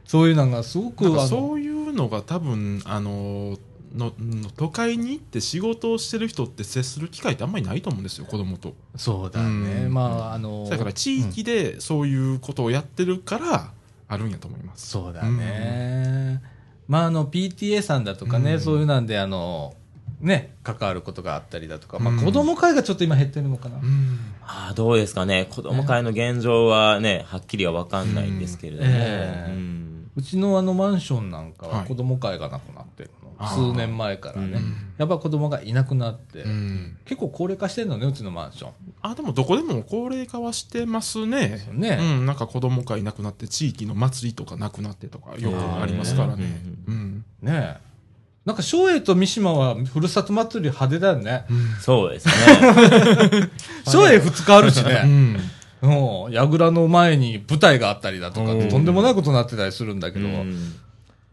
[0.05, 3.57] そういうのがすごく、そういうのが多分、あの、
[3.95, 8.75] のの都会に行って仕事をしてる人って接する機会ってあんまりないと思うんですよ、子供と。
[8.97, 13.73] そうだね、うんまあ、あの、だから地域でそういうことをやってるから、
[14.09, 14.89] あるんやと思います。
[14.89, 16.43] そうだね。
[16.89, 19.75] まあ、あの、PTA さんだとかね、うんそういうなんで、あの、
[20.21, 23.79] ね、関わることがあったりだとか、まあ、うん子供会がちょっと今減ってるのかな。
[23.79, 24.19] うん。
[24.43, 25.47] ああ、どうですかね。
[25.51, 28.89] 子供会の現状はね、はっきりは分かんないんですけれども。
[28.89, 34.77] うんええうんうちのあのマンションなんかははい子供会がなくなってるの、あー数年前からね、うん。
[34.97, 36.97] やっぱ子供がいなくなって、うん。
[37.05, 38.71] 結構高齢化してるのねうちのマンション。
[39.03, 41.67] あ、でもどこでも高齢化はしてますね。
[41.73, 41.99] ね。
[42.01, 46.63] うん、なんか子供会なくなって、地域の祭りとかなくなってとか、よくありますからね。
[46.87, 47.25] うん。
[47.43, 47.87] ねえ。
[48.47, 51.45] なんか松栄と三島はふるさと祭り派手だよね。
[51.81, 52.33] そうですね。
[53.85, 55.37] 松栄2日あるし うねん。
[55.83, 56.33] うん。
[56.33, 60.77] 櫓の前に舞台があったりだとかとんでもないことになってたりするんだけど、うん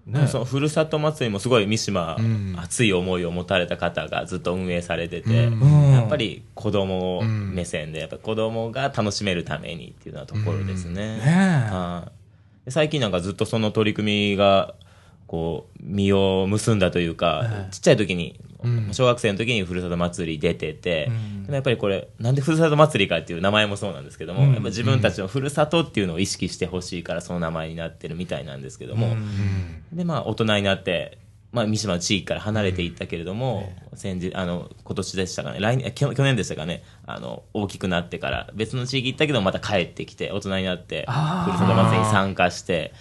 [0.06, 0.28] ね。
[0.28, 2.56] そのふるさと祭りもすごい三島、うん。
[2.58, 5.92] 熱い思いを持たれた方がずっと運営されてて、うん。
[5.92, 11.18] やっぱり子供目線でやっぱ子供が楽しめるためにっていうようなところですね。
[11.18, 11.30] ねえ。
[11.72, 12.12] は
[12.64, 12.66] い。
[12.66, 14.76] で最近なんかずっとその取り組みが
[15.28, 17.72] こう実を結んだというか、ええ。
[17.72, 18.94] ちっちゃい時に、うん。
[18.94, 21.44] 小学生の時にふるさと祭り出てて、うん。
[21.44, 24.54] でもやっぱりこれなんでふるさと祭りかっていう名前もそうなんですけども、うん。
[24.54, 29.84] やっぱ自分たちのふるさとっていうのを意識してほしいからその名前になってるみたいなんですけども、うん。
[29.94, 31.18] でまあ大人になって、
[31.54, 42.92] まあ、三島の地域から離れていったけれども、先日あの今年でしたかね来年去去年でしたかねあの大きくなってから別の地域行ったけどまた帰ってきて大人になってふるさと祭りに参加して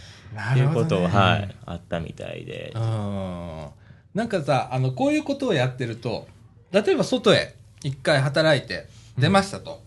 [0.51, 3.69] っていうことを、はい、あったみたいで、うん
[4.15, 6.27] なんかさあのこういうことをやってると
[6.71, 8.87] 例えば外へ一回働いて
[9.19, 9.83] 出ましたと、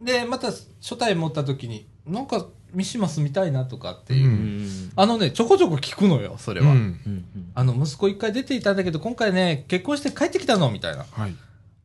[0.00, 0.48] でまた
[0.80, 4.36] 初対持った時になんか三島住みたいなとかっていう、ううん。
[4.66, 6.76] んあのねちょこちょこ聞くのよそれは、うん。
[6.76, 11.04] うんあの息子一回出ていたんだけど今回ね結婚して帰ってきたのみたいな。
[11.10, 11.34] はい。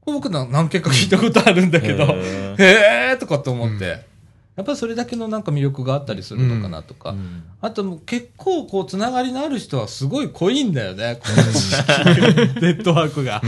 [0.06, 4.12] 僕な何件か聞いたことあるんだけど、へへえーとかって思って、うん
[4.56, 7.44] やっぱりそれだけのなんか魅力があったりするのかなとか、うん。
[7.60, 11.36] あともう結構こうつながりのある人はすごい濃いんだよね、 この
[12.62, 13.42] ネットワークが。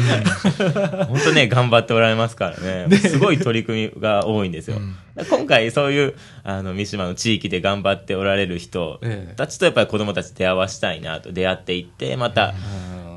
[1.05, 2.97] 本当ね、頑張っておられますからね。
[2.97, 4.77] すごい取り組みが多いんですよ。
[5.29, 9.35] 今回そういう、あの、三島の地域で頑張っておられる人ええ。
[9.35, 12.55] たちとやっぱり子供たち出会わしたいなと、出会っていって、また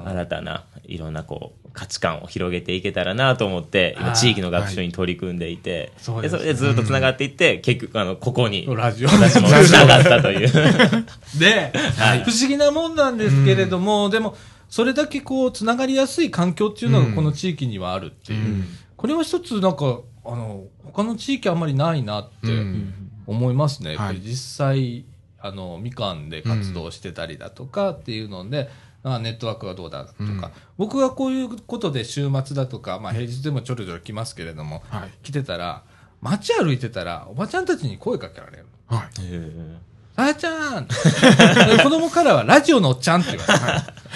[0.03, 0.09] うん。
[0.09, 9.09] 新たないろんなこう、価値観を広げていけたらなと思って、今地域の学習に取り組んでいて、そうですでそれでずっと繋がっていって、結局、あの、ここに、ラジオ。
[9.09, 10.49] 私も繋がったという。
[11.39, 12.25] で、はい。
[12.25, 14.35] 不思議なもんなんですけれども、でも、
[14.71, 18.39] それだけこう、つながりやすい環境っていうのがこの地域にはあるっていう。
[18.39, 18.69] うん。
[18.97, 22.93] これは一つなんか、あの、他の地域あんまりないなってうん。
[23.27, 23.97] 思いますね。
[23.97, 24.21] はい。
[24.23, 25.05] 実際、
[25.41, 28.69] あの、みかんで活動してたりだとかっていうので、
[29.05, 30.05] あネットワークがどうだ？
[30.05, 30.43] とか、うん
[30.77, 35.11] 僕がこういうことで週末だとか、まあ平日でもちょろちょろ来ますけれども、はい。
[35.23, 35.83] 来てたら、
[36.21, 38.67] 街歩いてたら、おばちゃんたちに声かけられる。
[38.87, 39.09] はい。
[40.17, 40.87] さあちゃん
[41.77, 43.47] で子供からはラジオのおっちゃんって言わ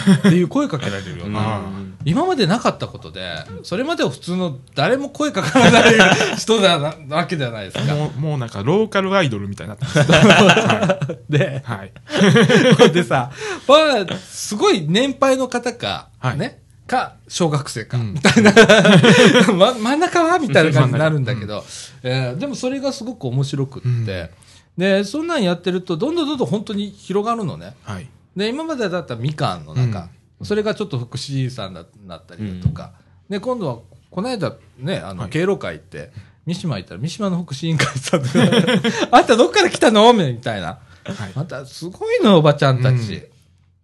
[0.06, 0.18] れる。
[0.18, 1.40] っていう声かけられるような。
[1.40, 1.60] あ
[2.04, 5.94] 今までなかったことで、それまでは普通の誰も声かからない
[6.36, 7.92] 人だなわけではないですか。
[7.92, 11.18] あもう、もうなんか、ローカルアイドルみたいになってます。
[11.28, 11.92] で、はい。
[12.92, 13.30] でさ、
[13.68, 18.52] まあ、すごい年配の方か、はいね、か、小学生か、うんみたいな、
[19.54, 21.64] ま、真ん中はみたいな感じになるんだけど、
[22.02, 24.28] えーでもそれがすごく面白くって、うん
[24.76, 27.74] で、そんなんやってると、どんどんどんどん本当に広がるのね。
[27.82, 28.08] はい。
[28.36, 30.08] で、今までだったらみかんの中、
[30.44, 32.92] それがちょっと福祉さんだなったりだとか、
[33.28, 33.78] で、今度は、
[34.10, 36.10] この間ね、あの、はい経路会って、
[36.46, 38.28] 三島行ったら、三島の福祉委員会さんが
[39.18, 40.12] あんたどっから来たの？
[40.12, 40.66] みたいな。
[41.04, 41.32] はい。
[41.34, 43.24] また、すごいの、おばちゃんたち。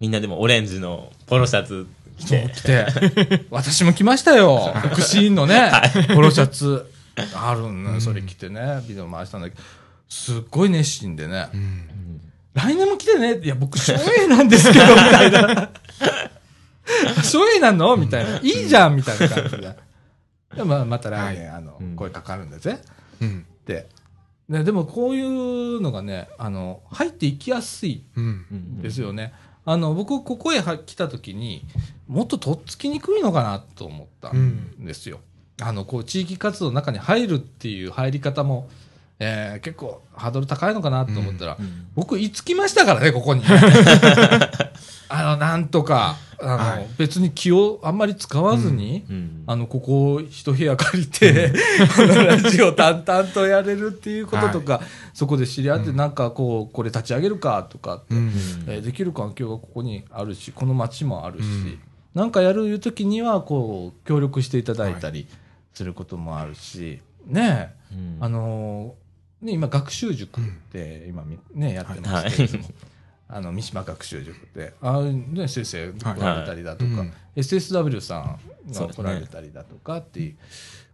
[0.01, 1.87] みんなでもオレンジのポロシャツ
[2.19, 4.73] 着て、来て、私も来ましたよ。
[4.93, 5.71] 福祉員のね、
[6.15, 6.91] ポロシャツ。
[7.35, 9.63] あるの、それ着てね、ビデオ回したんだけど、
[10.09, 12.21] すっごい熱心でね、うん。
[12.55, 13.39] 来年も来てね。
[13.43, 15.71] いや、僕、省エなんですけど、みたいな。
[17.23, 17.97] 省エなの？
[17.97, 18.39] みたいな。
[18.39, 19.77] いいじゃんみたいな感じ で。
[20.57, 22.79] でまあ、また来年、あの、うん声かかるんだぜ。
[23.21, 23.47] うん。
[23.61, 23.89] って。
[24.49, 28.81] ね、でも、こういうのがね、あの、入っていきやすいうん。
[28.81, 29.35] ですよね。
[29.67, 31.67] あの、僕、ここへは来た時に、
[32.07, 35.21] もっととっつきにくいのかなと思ったんですよ。
[35.61, 38.71] あの、こう、地域活動の中に入るっていう入り方も、
[39.21, 43.43] えー結構ハードル高いのかなと思ったら、うん僕、いつきましたからね、ここに。
[45.09, 46.89] あの、なんとか、あの、はい。
[46.99, 51.53] 別に気をあんまり使わずに、うんあの、ここを一部屋借りて、
[51.97, 54.81] このラジオ淡々とやれるっていうこととか、
[55.15, 58.33] そこで知り合って、なんかこう、これ立ち上げるかとかって、うん。
[58.67, 61.79] えーできる環境がここにあるし、この町もあるし、うん。
[62.15, 65.27] なんかやるいう時には、こう、協力していただいたり
[65.75, 68.17] することもあるし、ねえ、うん。
[68.21, 69.09] あのー
[69.47, 72.65] ね、今、学習塾って、今み、ね、やってますけれども、
[73.29, 77.13] あの、三島学習塾って、あね、先生来られたりだとか、はい。
[77.37, 78.41] SSW さん
[78.73, 80.37] が来られたりだとかっていう、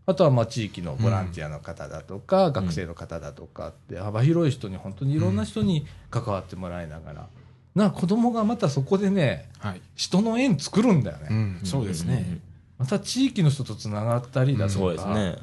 [0.07, 7.29] あとはまあ地域のボランティアの方だとか、学生の方だとかって、幅広い人に、本当にいろんな人に関わってもらいながら、
[7.77, 9.81] な子供がまたそこでね、はい。
[9.95, 11.29] 人の縁作るんだよね。
[11.31, 11.61] うん。
[11.63, 12.41] そうですね。
[12.79, 15.37] また地域の人とつながったりだとか、そうですね。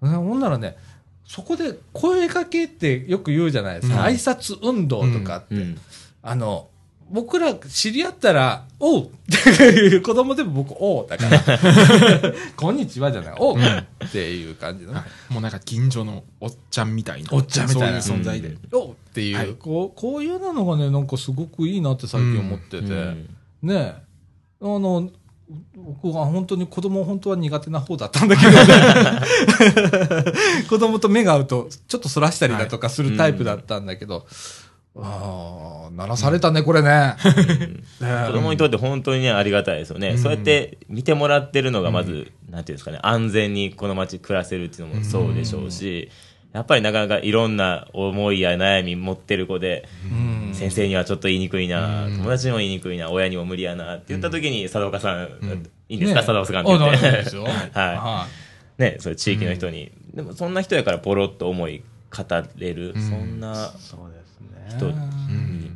[0.00, 0.78] ねほんならね、
[1.26, 3.96] そこで声かけってよく言うじゃないですか。
[3.96, 4.02] うん。
[4.06, 5.78] 挨拶運動とかって、うん
[6.28, 6.68] あの、
[7.10, 9.10] 僕ら知り合ったら、おう
[10.04, 11.42] 子供でも僕、おうだから、
[12.54, 14.92] こんにちはじゃない、おうっていう感じの。
[14.92, 15.32] ね、はい。
[15.32, 17.30] もうなんか近所のおっちゃんみたいな。
[17.32, 17.98] おっちゃんみたいな。
[18.00, 19.54] 存在で、おうっていう、はい。
[19.58, 23.28] こう、こういうのがね、なんかすごくいいなって最近思ってて、うん。
[23.62, 23.94] ねえ、
[24.60, 25.10] あの、
[25.74, 28.58] 僕は本当に子供本当は苦手な方だったんだけどね。
[30.68, 34.26] 子供と目が合うと、ちょっとそらしたりだとかするタイプだったんだけど、
[35.00, 37.14] ああ、鳴らされたね、これね。
[38.00, 40.16] ね子供にとって本当にね、ありがたいですよね。
[40.16, 46.10] そうやって見てもらってるのが、まず、なんていうんですかね、安全にこの街暮らせるっていうのもそうでしょうし、
[46.52, 50.54] やっぱりなかなかいろんな思いや悩み持ってる子で、うん。
[50.54, 55.28] 先生にはちょっと言いにくいな、友達にも言いにくいな、親にも無理やなって言った時に、佐岡さん、
[55.88, 57.36] いいんですか、ね佐岡さんって言って。
[57.78, 58.26] は
[58.78, 61.82] ね、そういう地域の人に、でもそんな人やからポロッと思い
[62.16, 62.24] 語
[62.56, 64.17] れる、そんなそうです
[64.68, 64.94] 人ね。
[65.28, 65.70] に、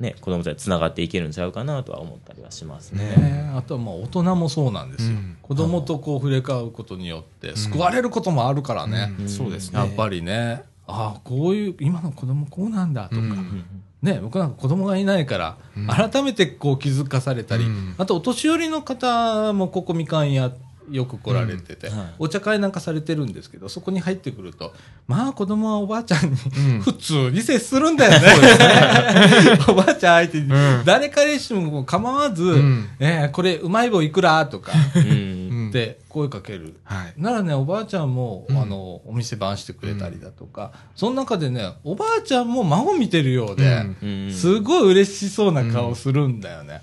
[0.00, 3.04] ね、子供たちつながっていけるんちゃうかなとは思ったりはしますね。
[3.16, 5.10] ねあとはまあ大人もそうなんですよ。
[5.10, 9.14] うん子供とこう触れ合うことによって救われることもあるからね。
[9.18, 10.62] うんそうですねやっぱりね。
[10.86, 13.20] ああ、こういう、今の子供こうなんだとか。
[13.20, 13.64] うん
[14.02, 20.50] ね、僕なんか子供がいないから、改めてこう気づかされたり、うんあとお年寄りの方もここみかん屋
[20.90, 22.14] よく来られてて、はい。
[22.18, 24.72] お茶会なんかされてるんですけど、そこに入ってくると、
[25.06, 26.82] まあ子供はおばあちゃんに、ん。
[26.82, 29.58] 普通に接するんだよね。
[29.68, 30.82] おばあちゃん相手に、うん。
[30.84, 32.88] 誰彼氏も構わず、ん。
[32.98, 35.02] えーこれうまい棒いくらとか、うん。
[35.02, 35.14] う
[35.48, 36.76] んって声かける。
[36.84, 37.14] はい。
[37.16, 38.58] ならね、おばあちゃんも、うん。
[38.58, 43.64] あの、お店番してくれたりだとか、その中でね、おばあちゃんも孫見てるようで、
[44.02, 44.26] うん。
[44.26, 46.82] うんすごい嬉しそうな顔するんだよね。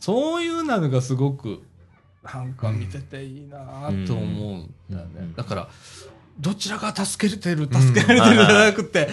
[0.00, 1.62] そういうのがすごく、
[2.24, 5.20] なんか見てていいなと思うんだよね。
[5.20, 5.34] うん。
[5.34, 5.68] だから、
[6.40, 9.08] どちらが助けてる、助けられてるじゃなくて、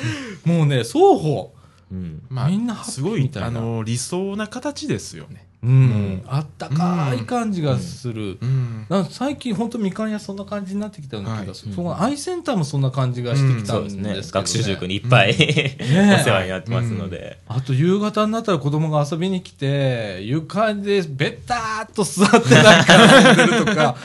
[0.46, 1.54] もうね、双方、
[1.92, 2.24] うん。
[2.30, 8.40] まあみんなハッピーすごいみたいなあの理想な形ですよねうん、あったかい感じがする。
[8.42, 8.88] うん。
[8.90, 11.56] なんか最近本当みかん屋そんな感じになってきたんだけど、はい。
[11.56, 14.16] そのアイセンターもそんな感じがしてきたそうんですね。
[14.16, 14.46] ですけど、ね。
[14.46, 23.96] 学習塾にいっぱい、お世話になってますので、あと夕方になったら子供が遊びに来て、床でベッターっと座ってなんか遊んでるとか、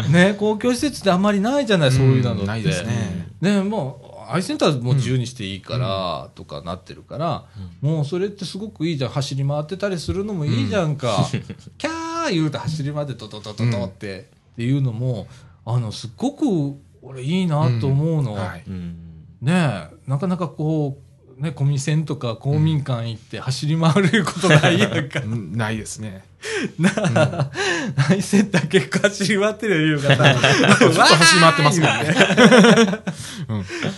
[0.10, 2.40] ね、公共施設ってあんまりないじゃない、そういうのって。
[2.40, 2.46] うん。
[2.46, 3.28] ないですね。
[3.40, 7.44] ね、もう、アイセンターも自由にしていいから、とかなってるから、
[7.80, 9.10] もうそれってすごくいいじゃん。
[9.10, 11.26] 走り回ってたりするのもいいじゃんか。
[11.78, 15.26] キャー言うて走り回ってドドドドドって、っていうのも、
[15.64, 18.34] あの、すっごく俺いいなと思うの。
[18.34, 19.00] はいうん
[19.44, 21.03] ねえ、なかなかこう、
[21.38, 24.78] ね、コミセンとか公民館行って走り回ることない？
[24.80, 25.20] やんか。
[25.20, 26.24] うんないですね
[26.78, 27.50] なあ、
[28.10, 30.34] アイセンター結構走り回ってるよ、夕方。
[30.78, 32.04] ずっと走り回ってますもんね。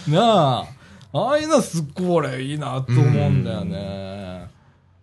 [0.08, 0.66] な
[1.12, 4.48] あ、ああいうのすっごい俺いいなと思うんだよね。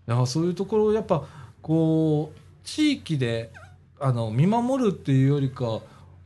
[0.07, 1.23] だからそういうところをやっぱ、
[1.61, 3.51] こう、地域で、
[3.99, 5.79] あの、見守るっていうよりか、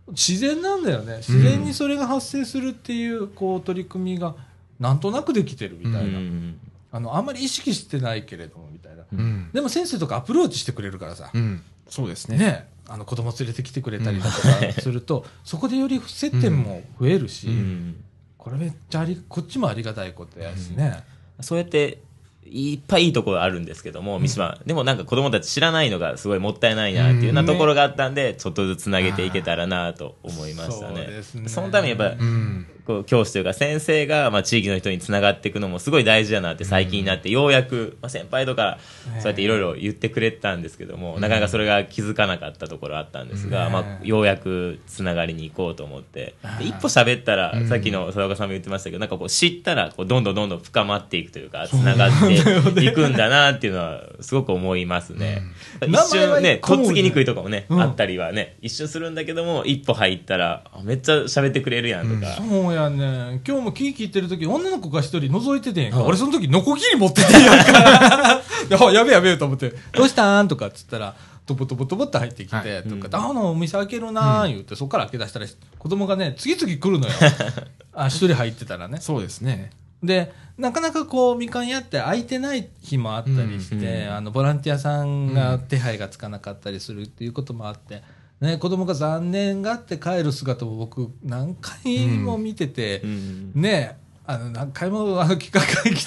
[0.09, 1.17] 自然なんだよね。
[1.17, 4.35] 自然にそれが発生するっていう、こう、取り組みが、
[4.79, 5.99] なんとなくできてるみたいな。
[5.99, 6.59] うん。
[6.91, 9.03] あの、あんまり意識してないけれども、みたいな。
[9.11, 9.49] うん。
[9.53, 11.31] でも先生とかアプローチしてくれるからさ。
[11.33, 11.63] うん。
[11.89, 12.37] そうですね。
[12.37, 17.95] ね、あの子供連れてきてくれたりだとか すると、そこでより接点も増えるし、うん。
[18.37, 21.03] これめっちゃありこっちもありがたいことやしね、
[21.41, 22.01] そうやって
[22.45, 31.07] いっぱいいいところあるんですけども、三島、でもなんか子供たち知らないのがすごいもったいないなっていうようなところがあったんで、ちょっとずつつなげていけたらなと思いましたね。
[31.07, 31.49] ですね。
[31.49, 38.77] そのためにやっぱ、うんこう教師というか先生が、まあ、地域の人につながっていくのもすごい大事だなって最近になって、ようやく、まあ、先輩とか
[39.19, 39.47] そうやってい。
[39.47, 46.35] ろいろ言ってくれてたんですけども、なかなかそれが気づかなかったところあったんですが、ねまあ、ようやくつながりに行こうと思って。
[46.59, 55.41] で一歩喋ったら、さっきの佐岡さんも言ってましたけどなんかこう知ったらこうどんどんどんどん深まっていくというかつながっていくんだなっていうのはすごく思いますね。
[55.81, 57.81] 一瞬ねとっつきにくいところもね、うん。
[57.81, 62.35] あったりはね一瞬するんだけども一歩入ったらあめっちゃ喋ってくれるやんとか。
[62.77, 68.41] やね今日もキーキーってる時女の子が一人覗いててんやんか、俺その時ノコギリ持っててんやんか。
[68.91, 71.15] やべえやべえと思って「どうしたん?」とかっつったら
[71.47, 72.83] トボトボトボって入ってきて、はい。
[72.83, 75.47] とか、あのお店開けるなー言って、そこから開け出したら
[75.79, 77.13] 子供がね次々来るのよ。
[77.95, 78.99] あ一人入ってたらね。
[78.99, 79.71] そうですね。
[80.03, 84.13] でなかなかこうみかん屋って空いてない日もあったりして、うんうん。
[84.13, 88.03] あのボランティアさんが手配がつかなかったりするっていうこともあって、
[88.39, 93.51] ね、子供が残念がって帰る姿を僕何回も見てて、うん。
[93.55, 93.97] ね
[94.29, 96.05] あの何回もあの企画会議っ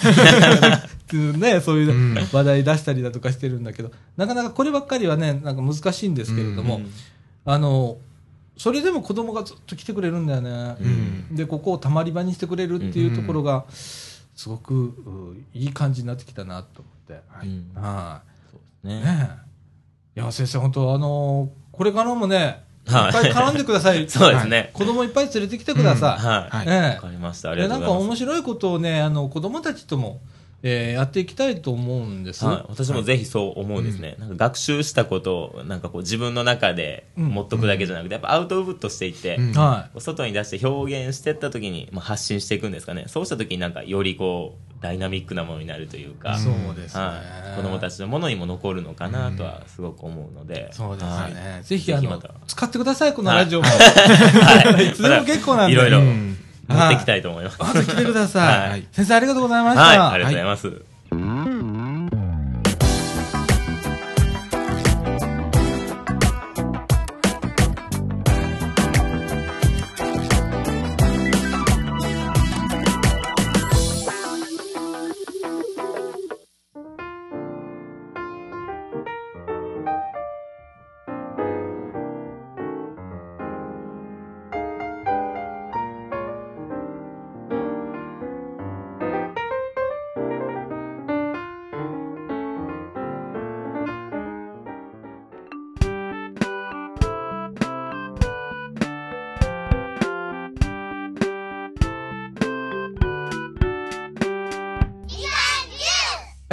[1.07, 6.93] ていうねそういう話題出したりだとかしてるんだけど、なかなかこればっかりはねなんか難しいんですけれども、うん
[7.47, 7.97] あの
[8.59, 10.76] それでも子供がずっと来てくれるんだよね、
[11.31, 11.35] うん。
[11.35, 17.22] でここをたまり場にしてくれるっていうところが、すごくういい感じになってきたなと思って。
[17.43, 17.83] うん。
[17.83, 18.20] は
[18.85, 18.87] い。
[18.87, 19.31] ね。
[20.14, 24.05] いや、先生、本当あのーこれからもね、いっはいぱい絡んでください。
[24.11, 24.68] そうですね。
[24.74, 26.22] 子供いっぱい連れてきてください。
[26.22, 26.57] はい。
[26.59, 27.53] はいええわかりました。
[27.53, 28.03] ありがとうんございます。
[28.03, 30.20] か面白いことをね、あの、子供たちとも、
[30.62, 32.45] えーやっていきたいと思うんです。
[32.45, 46.39] はい、私もぜひそう思うんですね、なんか学習したことをなんかこう自分の中で持っとくだけじゃなくて、やっぱアウトプットしていって、うんは外に出して表現していった時に、まあ、発信していくんですかねそうした時になんかよりこうダイナミックなものになるというか、い。
[46.39, 47.03] そうですね。
[47.03, 47.22] は
[47.53, 51.61] い、子供たちのものにも残るのかなとはすごく思うので、そうですはいね。
[51.62, 53.68] ぜひ、あの使ってください、このラジオも。
[53.68, 57.57] はい いつでも結構なんでいろいろうん持っていきたいと思います。
[57.59, 58.70] また来てください。
[58.70, 59.83] はい先生、ありがとうございました。
[59.83, 60.83] はい、ありがとうございます。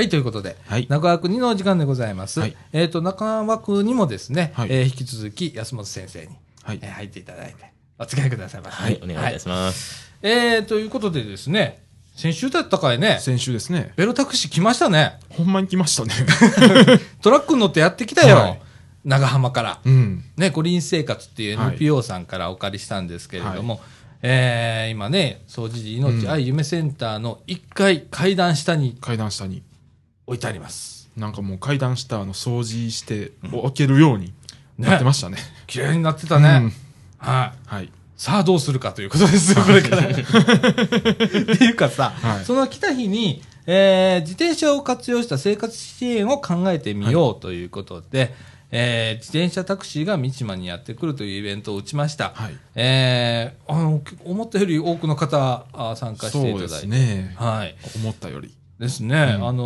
[0.07, 0.87] はい、ということで、はい。
[0.89, 2.39] 中枠2のお時間でございます。
[2.39, 2.55] はい。
[2.71, 4.69] えっ、と、中枠にもですね、はい。
[4.71, 6.27] えー引き続き安本先生に、
[6.63, 6.79] はい。
[6.81, 8.83] えー入っていただいて、お付き合いくださいませ。
[8.83, 10.11] はい、お願いいたします。
[10.21, 11.83] えー、ということでですね、
[12.15, 13.91] 先週だったかいね、先週ですね。
[13.97, 15.19] ベロタクシー来ましたね。
[15.29, 16.13] ほんまに来ましたね。
[17.21, 18.37] トラックに乗ってやってきたよ。
[18.37, 18.61] はい。
[19.03, 19.79] 長浜から。
[19.85, 20.23] うん。
[20.37, 23.81] ね、五輪生活っていうはい NPO さんからお借りしたんですけれども、
[24.21, 29.61] えー今ね、総除時命愛夢センターの1階階段下に階段下に
[30.27, 31.09] 置いてあります。
[31.17, 34.33] なんかもう階段下の掃除して置けるように
[34.77, 36.49] なってましたね綺麗になってたね。
[36.63, 36.73] うん
[37.17, 37.75] はい。
[37.75, 40.07] はいさあどうするかということですよ、これから。
[40.09, 40.21] って
[41.65, 48.33] いうかさ、はいその来た日に、えー自転車を活用した生活支援を考えてみようということで、
[48.71, 52.31] えー自転車タクシーが三島にやってくるというイベントを打ちました。
[52.33, 56.95] はいえーあの思ったより多くの方あ参加していそうですただいて。
[56.97, 57.75] ねはい。
[57.97, 59.65] 思ったよりですね、あのー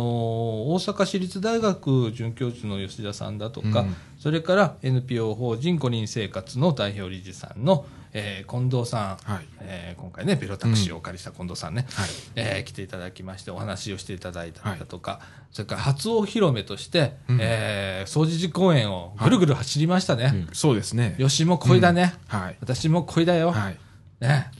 [0.72, 3.96] 大阪市立大学准教授の吉田さんだとか、うん。
[4.18, 7.84] それから NPO 法人五輪生活の代表理事さんの、
[8.14, 9.44] えー近藤さん、はい。
[9.60, 12.08] えー今回ねベロタクシーをお借りした近藤さんね、はい。
[12.36, 17.38] えー来ていただきましてお話をしていただいたりだとか、それから初お披露目として、うん。
[17.38, 20.54] えー総除寺公園をぐるぐる走りましたね、うん。
[20.54, 21.16] そうですね。
[21.18, 22.56] よしも恋だね、はい。
[22.62, 23.76] 私も恋だよ、はい。
[24.20, 24.50] ね。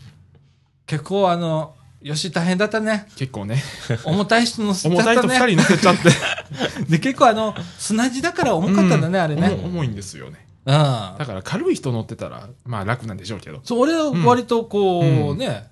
[0.85, 3.07] 結構あのよし大変だったね。
[3.17, 3.63] 結構ね。
[4.05, 5.37] 重たい人乗せちゃ重ったたね。
[5.37, 6.11] いと二人乗せちゃって。
[6.91, 9.49] で、結構あの、砂地だから重かったんだね、あれね。
[9.49, 10.47] 重重いんですよね。
[10.67, 10.75] うん。
[10.75, 13.61] だから軽い人乗ってたらまあ楽なんでしょうけど。
[13.65, 15.39] そう、俺は割とこう、うん。
[15.39, 15.67] ね、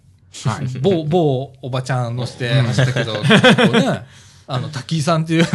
[0.44, 0.78] はい。
[0.80, 3.28] 某、某おばちゃん乗せて走ったけど、ね、
[4.46, 5.44] あの、滝井さんっていう、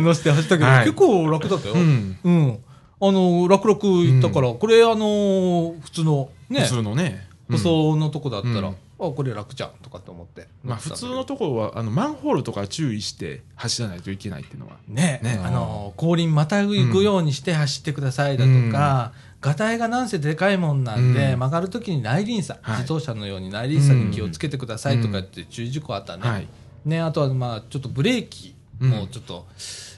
[0.00, 0.84] 乗せて走ったけど、はい。
[0.84, 1.74] 結構楽だったよ。
[1.74, 2.16] ううん。
[2.24, 2.58] ん
[3.00, 6.60] あの、楽々行ったから、これあの、普通のね。
[6.60, 7.26] 普、通のね。
[7.48, 7.56] うん。
[7.58, 8.74] 舗装のとこだったら、うん
[9.08, 10.48] あ、これ楽じゃんとかって思って。
[10.62, 15.20] まあ普通のところはあのマンホールとか注意して走らないといけないっていうのはね。
[15.22, 21.38] ねあの後輪またぐようにして走ってくださいだとか、ガタイがなんせでかいもんなんで、うん。
[21.40, 22.76] 曲がるときに内輪差、はい。
[22.78, 26.48] 自動車のように内輪差に気をつけてくださいとかって注意事項あったね,、はい。
[26.84, 29.46] ねあとはまあちょっとブレーキもちょっと、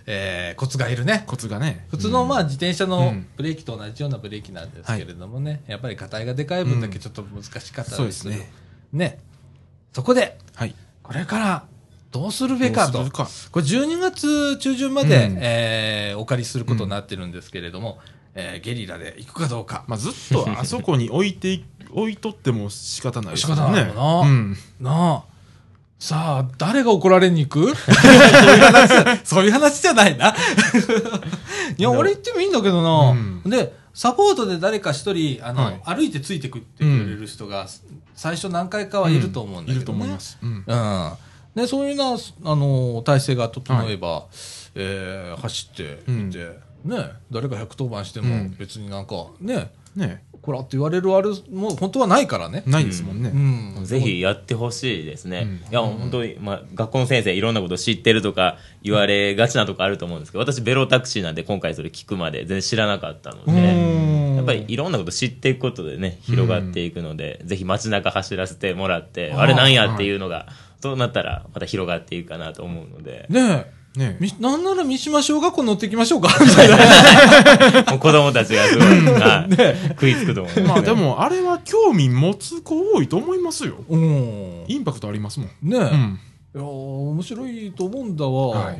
[0.07, 1.25] えーコツがいるね。
[1.27, 1.87] コツがね。
[1.91, 3.27] 普通のまあ自転車うのん。
[3.37, 8.51] ブレーキと同じようなブレーキなんですけれどもね、やっぱりガタイがでかい分だけちょっと難しかったそうですすね
[8.95, 9.19] ね。
[9.93, 10.75] そこではい。
[11.03, 11.65] これから
[12.11, 13.05] どうするべかと。
[13.11, 13.29] か。
[13.51, 15.39] これ12月中旬まで、うん。
[15.41, 17.99] えーお借りすることになってるんですけれども、
[18.35, 23.55] えーゲリラで行くかどうか、まあずっとあそこに置いてい 置いとっても仕方ないですよね。
[23.57, 24.21] 仕方ないもんな。
[24.21, 24.57] うん。
[24.81, 25.35] なあ。
[25.99, 27.75] さあ誰が怒られに行く？
[27.77, 29.21] そういう話。
[29.25, 30.35] そういう話じゃないな。
[31.79, 33.43] いや俺行ってもいいんだけどな、うん。
[33.51, 35.81] でサポートで誰か一人あの、はい。
[35.85, 37.67] 歩いてついてくってくれる人が、
[38.15, 39.77] 最初何回かはいると思うんだけど、ね。
[39.77, 40.39] いると思います。
[40.43, 40.65] うん。
[40.67, 41.13] うん。
[41.55, 44.27] で、そういうな、あの、体制が整えば、
[44.75, 48.57] えー走っていて、ね、誰か110番してもうん。
[48.59, 52.63] 別になんか、ね、ねこらって言われるあれもう本当はないからね。
[52.67, 53.31] ないですもんね
[53.79, 53.85] うん。
[53.85, 55.43] ぜひやってほしいですね。
[55.45, 64.05] うんいや、本当に、まあ、学校の先生いろんなこと知ってるとか言われがちなとこあると思うんですけど、私ベロタクシーなんで今回それ聞くまで全然知らなかったのうで、ん。
[64.45, 70.47] っぱりいろんなこと知っていくことでね、広がっていくので、ぜひ街中走らせてもらって、あれなんやっていうのが、
[70.81, 73.84] そうなったらまた広がっていくかなと思うので、ねえ。
[73.97, 76.29] ねみなんなら三島小学校乗ってきましょうか？
[76.41, 77.91] みたいな。
[77.93, 80.69] もう子供たちがすごい、はい食いつくと思います、ね。
[80.69, 83.77] まあでも、あれは興味持つ子多いと思いますよ。
[83.89, 84.65] うん。
[84.67, 85.49] インパクトありますもん。
[85.63, 85.79] ねえ。
[85.79, 86.19] うん。
[86.57, 88.49] いやー面白いと思うんだわ。
[88.67, 88.79] はい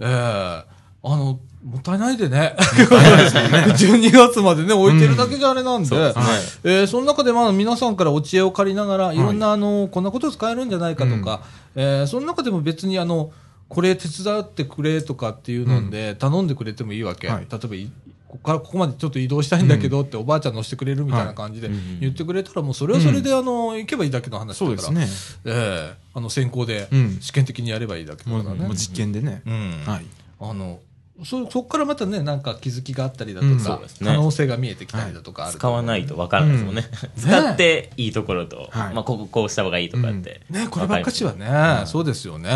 [0.00, 2.54] ええあの、もったいないでね。
[2.58, 5.88] 12 月までね、置いてるだけじゃあれなんで。
[5.88, 6.24] そうですね。
[6.64, 11.40] えーその中でまあ皆さんからお知恵を借りながら、いろんなあの、こんなこと使えるんじゃないかとか、
[11.76, 13.30] えーその中でも別にあの、
[13.70, 17.28] これ手伝ってくれとかっていうので、頼んでくれてもいいわけ。
[17.28, 17.90] はい例えばい、
[18.26, 24.90] ここからここまでちょっと移動したいんだけどって、おばあちゃん乗せてくれるみたいな感じで言ってくれたら、もうそれはそれであの、行けばいいだけの話だから。
[24.90, 25.06] ね。
[25.44, 28.68] ええあの、先行でうん試験的にやればいいだけだからね。
[28.74, 29.42] 実験でね。
[29.46, 29.82] うん。
[29.86, 30.06] はい。
[30.40, 30.80] あの、
[31.24, 36.84] そ、そこからまたね、なんか気づきがあったりだとうんか、可能性が見えてきたりだとか使わないとわからないですもんね。
[37.16, 40.40] 使っていいところと、はいまあ、こここうした方がいいとかって。
[40.50, 42.50] ね、こればっかしはわね、そうですよね。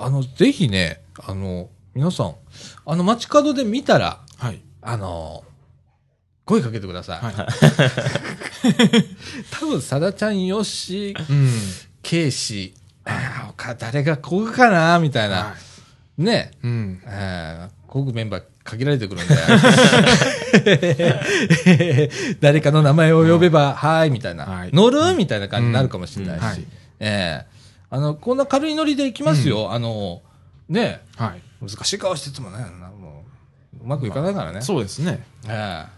[0.00, 2.34] んあの、ぜひね、あの、皆さん、
[2.84, 4.60] あの、街角で見たら、はい。
[4.82, 5.44] あの、
[6.44, 7.18] 声かけてください。
[7.20, 7.34] はい。
[9.50, 11.50] 多分、さだちゃんよし、うん。
[12.02, 12.74] ケイシ、
[13.04, 15.36] あー他誰がこぐかな、みたいな。
[15.36, 15.54] は
[16.18, 16.66] ね、い。
[16.66, 17.02] うん。
[17.06, 19.34] えー、こぐメンバー限られてくるんで。
[22.40, 24.44] 誰かの名前を呼べば、はーい、みたいな。
[24.44, 25.14] はい乗る？
[25.16, 26.42] みたいな感じになるかもしれないし。
[26.42, 26.64] うんはい
[26.98, 27.55] ええ
[27.90, 29.72] あの、こんな軽いノリで行きますよ。
[29.72, 30.22] あの、
[30.68, 31.42] ねはい。
[31.60, 33.24] 難しい顔しててもね、なも
[33.80, 34.60] う、うまくいかないからね。
[34.60, 35.24] そうですね。
[35.48, 35.96] ええ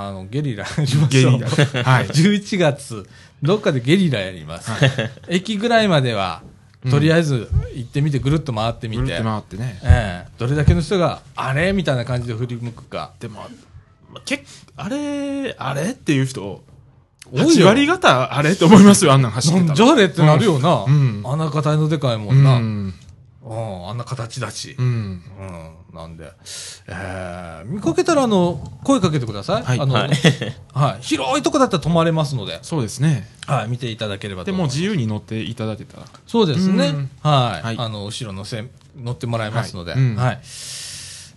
[0.00, 1.08] あの、ゲリラやりましょう。
[1.08, 1.48] ゲリラ
[1.82, 3.08] はい 11月、
[3.42, 4.70] どっかでゲリラやります。
[5.28, 6.42] 駅ぐらいまでは、
[6.88, 9.02] とりあえず行ってみて、ぐるっと回ってみて。
[9.02, 9.80] ぐるって回ってね。
[9.82, 11.72] ええどれだけの人が、あれ？
[11.72, 13.12] みたいな感じで振り向くか。
[13.18, 13.48] でも、
[14.12, 14.44] まけ
[14.76, 15.90] あれ、あれ？
[15.90, 16.62] っていう人、
[17.32, 19.74] 8割方あれって思いますよ、あんなん走ってたら。
[19.74, 20.84] じゃあれってなるよな。
[20.86, 22.58] うんあんな形のでかいもうんな。
[22.58, 22.94] ん。
[23.42, 24.76] うん、あんな形だし。
[24.78, 25.22] うん。
[25.40, 26.30] うん、なんで、
[26.86, 29.62] えー、見かけたら、あの、声かけてください。
[29.62, 30.08] はいあの、は
[30.74, 31.02] はいい。
[31.02, 33.26] 広いとこだったら泊まれますので、そうですね。
[33.46, 34.76] はい、見ていただければとで思います。
[34.76, 36.06] も自由に乗っていただけたら。
[36.26, 36.88] そうですね。
[36.88, 38.68] うんはい、はいあの、後ろのせん
[39.02, 40.40] 乗ってもらいますので、はいうんはい。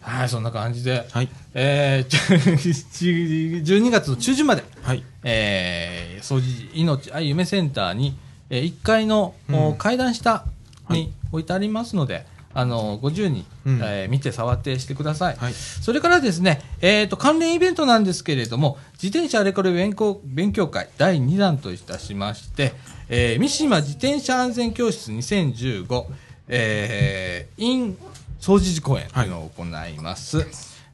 [0.01, 1.29] はい、そんな感じで、はい。
[1.53, 5.03] えー、 12月の中旬まで、はい。
[5.23, 8.17] えー、掃除命愛夢センターに、
[8.49, 9.67] えー、1階の、うん。
[9.67, 10.45] お階段下は
[10.89, 10.93] い。
[10.93, 13.79] に置いてありますので、あのご自由に、うん。
[13.83, 15.53] えー見て触ってしてください、はい。
[15.53, 22.73] それからですね、えー、と関連イベントなんですけれども自転車あれこれ勉強勉強会第2弾といたしまして、
[23.07, 26.05] えー三島自転車安全教室2015、
[26.49, 27.97] えー、in
[28.39, 30.39] 総除寺公演というのを行います、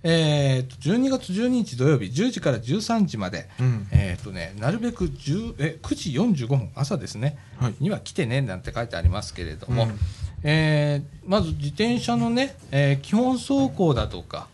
[0.10, 3.88] えー、と12月12日土曜日10時から13時まで、うん。
[3.92, 6.12] えっ、とね、なるべく10え9時
[6.46, 7.76] 45分、朝ですね、はい。
[7.82, 10.00] には来てねなんて書いてありますけれども、うん。
[10.44, 14.48] えーまず自転車のね、えー基本走行だとか、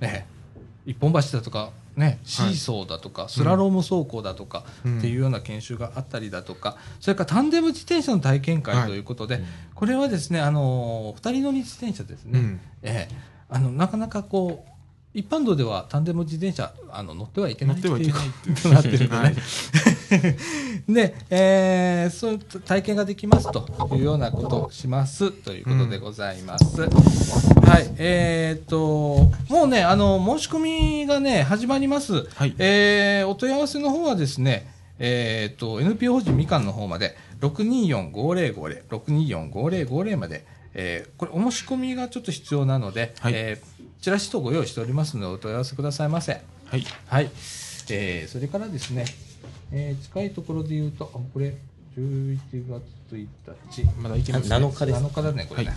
[0.00, 0.26] ね、
[0.86, 4.98] 一本橋だとか、ね、シーソーだとか、スラローム走行だとか、うん。
[4.98, 9.42] っていうような研修があったりだとか、それからタンデム自転車の体験会ということで、
[9.74, 12.38] これはですね、あのー二人乗り自転車ですね。
[12.38, 12.60] うん。
[12.82, 14.75] ええあのなかなかこう
[15.16, 18.30] 一般道ではタンデム自転車あの乗ってはいけない乗ってはいけないっ
[18.62, 19.16] ていうなってるんでね。
[19.16, 26.82] は いで、えーそういう体験ができますというようなことをしますということでございます。
[26.82, 26.90] はい、
[27.96, 32.26] えーっと、もうね、あの、申し込みがね、始まります。
[32.34, 40.44] はいえーお問い合わせの方はですね、えーっと、NPO 法人みかんの方まで、624-5050、624-5050まで、
[40.74, 43.75] えーこれ、お申し込みがちょっと必要なので、はいえー
[44.06, 46.40] チラシ等ご用意しておりますので、お問い合わせくださいませ。
[46.66, 46.84] はい。
[47.08, 47.30] はい。
[47.90, 49.04] えーそれからですね、
[49.72, 51.56] えー近いところで言うと、あこれ、
[51.98, 52.38] 11
[52.68, 53.26] 月1
[53.68, 53.84] 日。
[54.00, 55.72] まだいけます、な7日です7日だね、これね。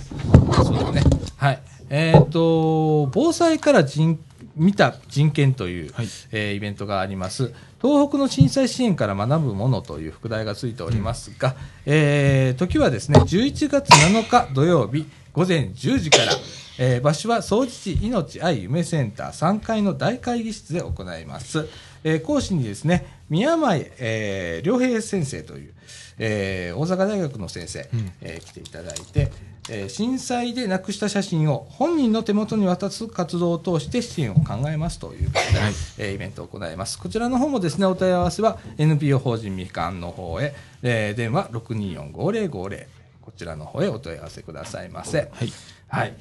[0.64, 1.02] そうだね。
[1.38, 1.60] はい。
[1.90, 4.24] えっ、と、防災から人
[4.56, 7.54] 見た人権という、はいえーイベントがあります。
[7.82, 16.34] 東北の震災支援から学ぶものという副題がついておりますが、えー時はですね、11月7日土曜日午前10時から、
[16.78, 21.68] えー場所は総持地命愛夢センター3階の大会議室で行います。
[22.04, 25.74] えー講師にですね、宮前、えー良平先生という、
[26.18, 29.32] えー大阪大学の先生、うんえー来ていただいて、
[29.70, 36.98] えー震災でなくした写真を本人の手元に渡す活動を通して支援を考えますということで、はいえーイベントを行います。
[37.00, 42.86] こちらの方もですね、お問い合わせは NPO 法人みかんの方へ、えー電話624-5050、
[43.22, 45.18] こちらの方へお問い合わせくださいませ。
[45.20, 45.54] はい。
[45.88, 46.14] はい。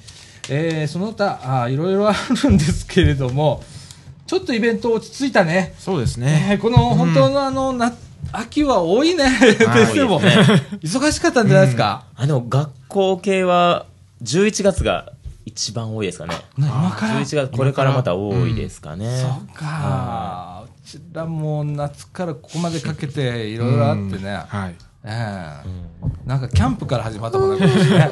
[0.49, 3.63] えーその他、あーいろいろあるんですけれども、
[4.29, 5.73] ちょっとイベント落ち着いたね。
[5.79, 6.55] そうですえね。
[6.59, 7.91] ーこの本当のあの、な、
[8.31, 9.23] 秋は多いね。
[9.23, 9.57] はい
[9.95, 10.29] でも、ね
[10.83, 12.05] 忙しかったんじゃないですか？
[12.15, 13.87] あの、学校系は、
[14.21, 15.13] 11月が
[15.45, 16.35] 一番多いですかね。
[16.59, 19.17] な今から？11月、これからまた多いですかね。
[19.17, 20.63] そうか。
[20.67, 24.43] うちらも夏からここまでかけていろいろあってね。
[24.47, 24.75] はい。
[25.05, 27.65] ええなんかキャンプから始まったもんね。
[27.65, 28.09] 今年ね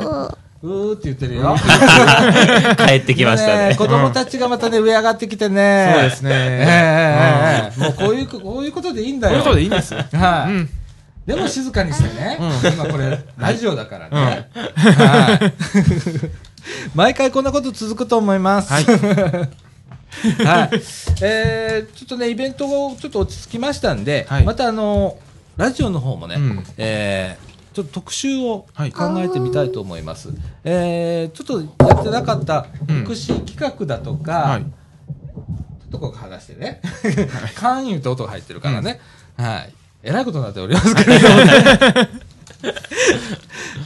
[0.64, 1.55] うーって言ってるよ。
[2.78, 3.76] 帰ってきましたね。
[3.76, 5.91] 子供たちがまたね、上上がってきてね。
[5.93, 9.34] そうですねもうこういう、こういうことでいいんだよ。
[9.34, 10.03] こういうことでいいんですよ。
[10.14, 10.51] はい。
[10.51, 10.70] うん
[11.28, 12.39] でも静かにしてね。
[12.74, 14.47] 今これ、ラジオだからね。
[14.55, 15.53] はい。
[16.95, 18.72] 毎回こんなこと続くと思います。
[18.72, 18.86] はい。
[20.45, 20.82] はい。
[21.22, 25.18] えー、ちょっとね、イベントがちょっと落ち着きましたんで、はいまたあの、
[25.58, 30.30] ラジオの方もね、うんえーちょっと特集を考はいえてみたいと思います。
[30.64, 34.64] えー、ちょっとやってなかったうん福祉企画だとか、はい。
[34.64, 34.70] ちょ
[35.90, 36.82] っとここ話してね。
[37.54, 39.00] カーン言うと音が入ってるからね。
[39.38, 39.74] はい。
[40.02, 41.44] えらいことになっておりますけれどもね。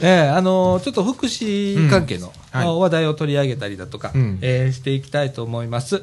[0.00, 6.02] ええあのーちょっと福祉関係の、うんはいまあ話題を取り上げたりだとか、うんえーしていきたいと思います。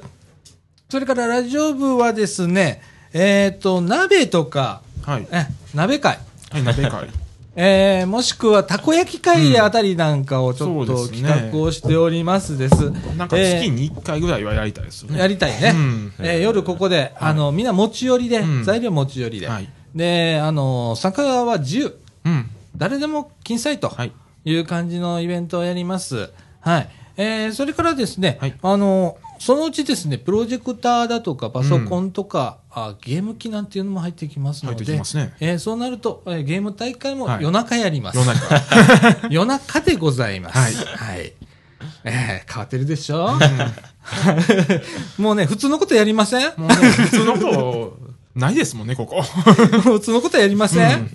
[0.89, 2.83] それからラジオ部はですね、
[3.13, 5.27] えっ、と、鍋とか、はい。
[5.31, 6.19] え、鍋会。
[6.51, 7.09] はい、鍋会。
[7.55, 12.91] えーもしくはたこ焼き会あたりなんかをちょっと企画をしておりますです。
[13.17, 15.19] なんかえー月に1回ぐらいはやりたいですよね。
[15.19, 15.71] やりたいね。
[15.75, 19.47] うんえー夜ここで、あの、みんな持ち寄りで、うん材料持ち寄りで。
[19.47, 21.99] はいで、あの、参加は自由。
[22.23, 22.49] うん。
[22.77, 24.11] 誰でも金彩とはい。
[24.45, 26.29] いう感じのイベントをやります。
[26.61, 26.89] はい。
[27.17, 38.17] えーそれからですね、はいあの、そのうちですね、プロジェクターだとかパソコンとか、あゲーム機なんていうのも入ってきますの入ってで、きますねえーそうなると、えーゲーム大会もはい夜中やります。
[38.17, 39.27] 夜中。
[39.31, 40.57] 夜中でございます。
[40.57, 40.73] はい
[41.15, 41.33] はい。
[42.03, 43.29] えー変わってるでしょ、
[45.17, 46.53] もうね、普通のことやりません？
[46.57, 47.97] もうね、普通のこと、
[48.35, 49.21] ないですもんね、ここ。
[49.23, 51.05] 普通のことやりません、うん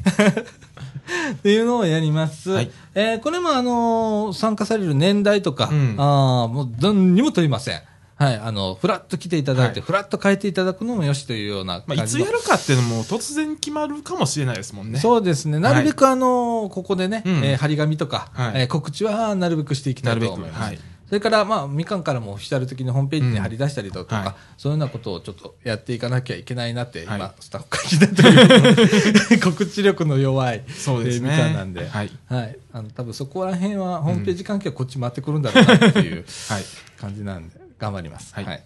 [1.32, 2.50] っていうのをやります。
[2.50, 7.82] はいえーこれもあのー参加される年代とか、うんあーもう何にも問いません。
[8.24, 9.86] はい、あの、フラッと来ていただいて、はい。
[9.86, 14.98] フラッと変えていただくのもよしというようなまあ、いつやるかっていうのも突然決まるかもしれないですもんね。
[14.98, 15.58] そうですね。
[15.58, 17.44] なるべくあの、ここでね、うん。
[17.44, 18.62] えー張り紙とか、はい。
[18.62, 20.94] えー告知はなるべくしていきたいと思います。
[21.06, 27.18] それから、まあ、みかんからもオフィシャル的にホームページに貼り出したりだとか、そういうようなことをちょっとやっていかなきゃいけないなって、はい。
[27.18, 32.10] 今、スタッフ会議だという、 告知力の弱い、そうですみかんなんで、はい。
[32.26, 32.56] はい。
[32.72, 36.64] あの、多分そこら辺は、ホームページ関係はこっち回ってくるんだろうなっていうはい。
[36.98, 38.34] 感じなんで、頑張ります。
[38.34, 38.42] は。
[38.42, 38.60] はいい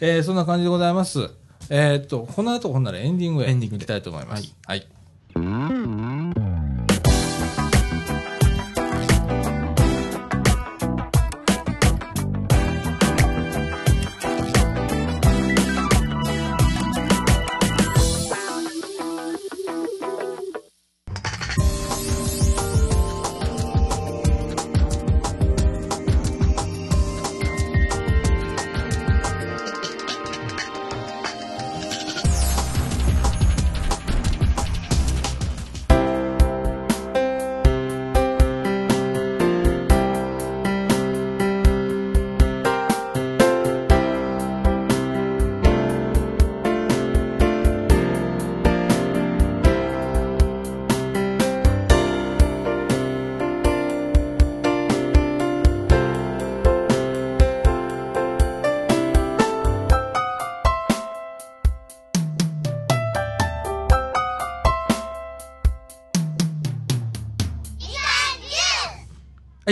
[0.00, 1.30] えーそんな感じでございます。
[1.70, 4.54] えーっと、この後、ほんならエンディングへエンディングで行きたいと思います。
[4.66, 4.88] はいはい、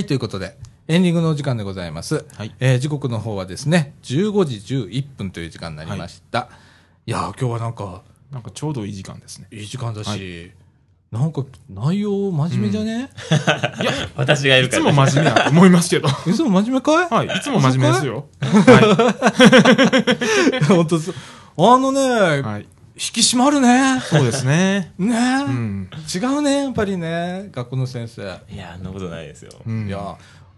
[0.07, 2.25] ということで、エンディングのお時間でございます。
[2.37, 6.49] はいえー時刻の方はですね、15時11分という時間になりました。
[7.07, 9.49] い、やー、今日はなんか、なんかちょうどいい時間ですね。
[9.51, 10.69] いい時間だし、はい
[11.11, 13.09] なんか内容真面目じゃね、
[14.15, 14.93] 私がいるいつから。
[14.93, 16.09] も真面目だと思いますけど。
[16.31, 17.09] いつも真面目かい？
[17.09, 17.39] はい。
[17.39, 18.27] いつも真面目ですよ。
[18.43, 18.51] は
[20.69, 20.99] 本当。
[21.75, 22.43] あのね、い。
[22.43, 22.67] はい。
[23.01, 24.01] 引き締まるね。
[24.01, 24.93] そうですね。
[24.99, 25.91] ね、うん。
[26.13, 28.23] 違うね、やっぱりね、学校の先生。
[28.53, 29.53] いや、そんなことないですよ。
[29.65, 29.87] うん。
[29.87, 30.17] いや、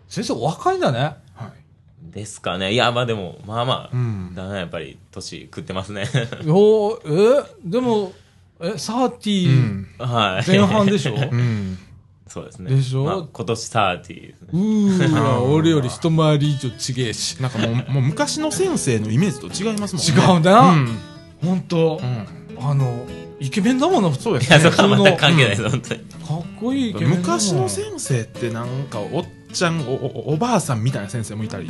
[0.08, 0.98] 先生お若いんだね。
[1.34, 2.12] はい。
[2.12, 2.72] ですかね。
[2.72, 6.04] いや、まあでも、まあまあ、うんだな、やっぱり、年食ってますね。
[6.48, 7.44] おーえ？
[7.62, 8.12] でも、
[8.58, 9.88] え、サーテうィん。
[9.98, 10.48] はい。
[10.48, 11.14] 前半でしょ？
[11.14, 11.78] うん。
[12.26, 12.74] そうですね。
[12.74, 13.04] でしょ？
[13.04, 14.48] まあ今年30ですね。
[14.52, 17.36] うーわ、あー俺より一回り以上ちげえし。
[17.42, 20.24] なんかもう、もう昔の先生のイメージと違いますもんね。
[20.24, 20.98] 違うなうん。
[21.42, 22.26] ほんとう、ん。
[22.62, 23.06] あの、
[23.38, 24.58] イケメンだもの、いや、そうですね。
[24.58, 24.70] そ。
[24.70, 26.00] こは全く関係ないです、本当に。
[26.00, 27.04] かっこいいイケ。
[27.06, 31.68] 昔の先生ってなんかおちゃんおおおばあさんみたいな先生もいたりい。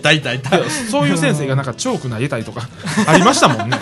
[0.00, 0.58] たいたいた。
[0.70, 2.68] そういう先生がなんかチョーク投げたりとか
[3.06, 3.76] ありましたもんね。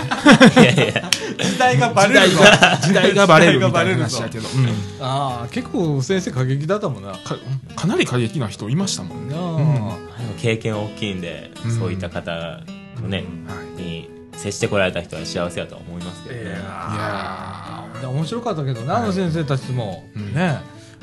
[0.56, 1.10] いやいや。
[1.38, 4.68] 時代がバ時代が時代がバレるみたいな時代がバレるぞ話だけど、うん。
[5.00, 7.12] ああ、結構先生過激だったもんな。
[7.12, 7.36] なか
[7.76, 9.96] かなり過激な人いましたもんね、あ。
[10.38, 11.78] 経験大きいんで、うん。
[11.78, 12.60] そういった方
[13.00, 13.82] のね、はい。
[13.82, 16.42] に接してこられた人は幸せだとは思いますけどね。
[16.42, 20.04] いいやで面白かったけどな、あの先生たちも。
[20.14, 20.60] うんね。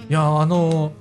[0.09, 0.93] いや、あの、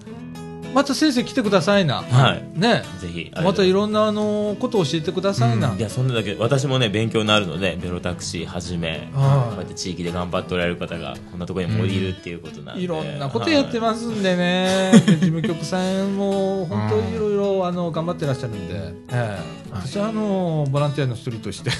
[0.74, 2.02] また先生来てくださいな。
[2.02, 2.58] はい。
[2.58, 2.82] ね。
[3.00, 3.32] ぜひ。
[3.34, 5.74] またいろろんなあのことを教えてくださいな。
[5.74, 9.54] いや、そんなだけ私もね、勉強になるので、ベロタクシーはじめ、はい。
[9.54, 12.82] こうやって地域で頑張っておられる方が、こんなところにもいるっていうことなんで。
[12.82, 18.74] いろんなことやってまますんでね、で事務局さんも本当にいろいろあの頑張ってらっしゃるんで、
[19.10, 19.38] ええ。
[19.70, 21.70] 私はあのボランティアの一人として。
[21.70, 21.76] こ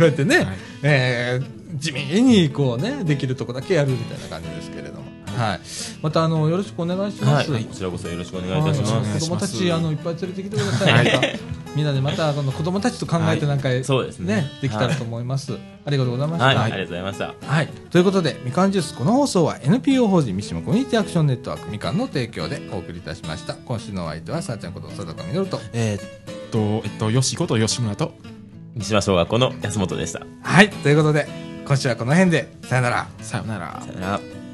[0.00, 0.46] うやってね、はい。
[0.82, 5.04] ええ地味にこうねできるとこだけやるみたいな感じですけれども、
[5.38, 5.60] はい、
[6.02, 7.50] またあのよろしくお願いします。
[7.50, 9.20] はい、こちらこそよろしくお願いいたしはいます。
[9.20, 11.38] 子供たちあのいっぱい連れてきてください。
[11.76, 15.52] みんなでまたこの子供たちと考えてなんか、はいそうですねできたらと思います。
[15.84, 16.46] ありがとうございました。
[16.46, 17.34] はい、ありがとうございました。
[17.46, 17.68] はい。
[17.90, 23.54] ということで、みかんジュース、この放送は NPO 法人三島コミュニティアクションネットワークみかんの提供でお送りいたしました。
[23.54, 25.60] 今週のお相手は、さあちゃんこと佐藤みのると。
[25.72, 28.14] えーっとえっとよしこと吉村と
[28.74, 30.22] 三島小学校の安本でした。
[30.42, 30.70] はい。
[30.70, 31.26] ということで、
[31.66, 33.08] 今週はこの辺で、さよなら。
[33.20, 34.47] さよならさよなら。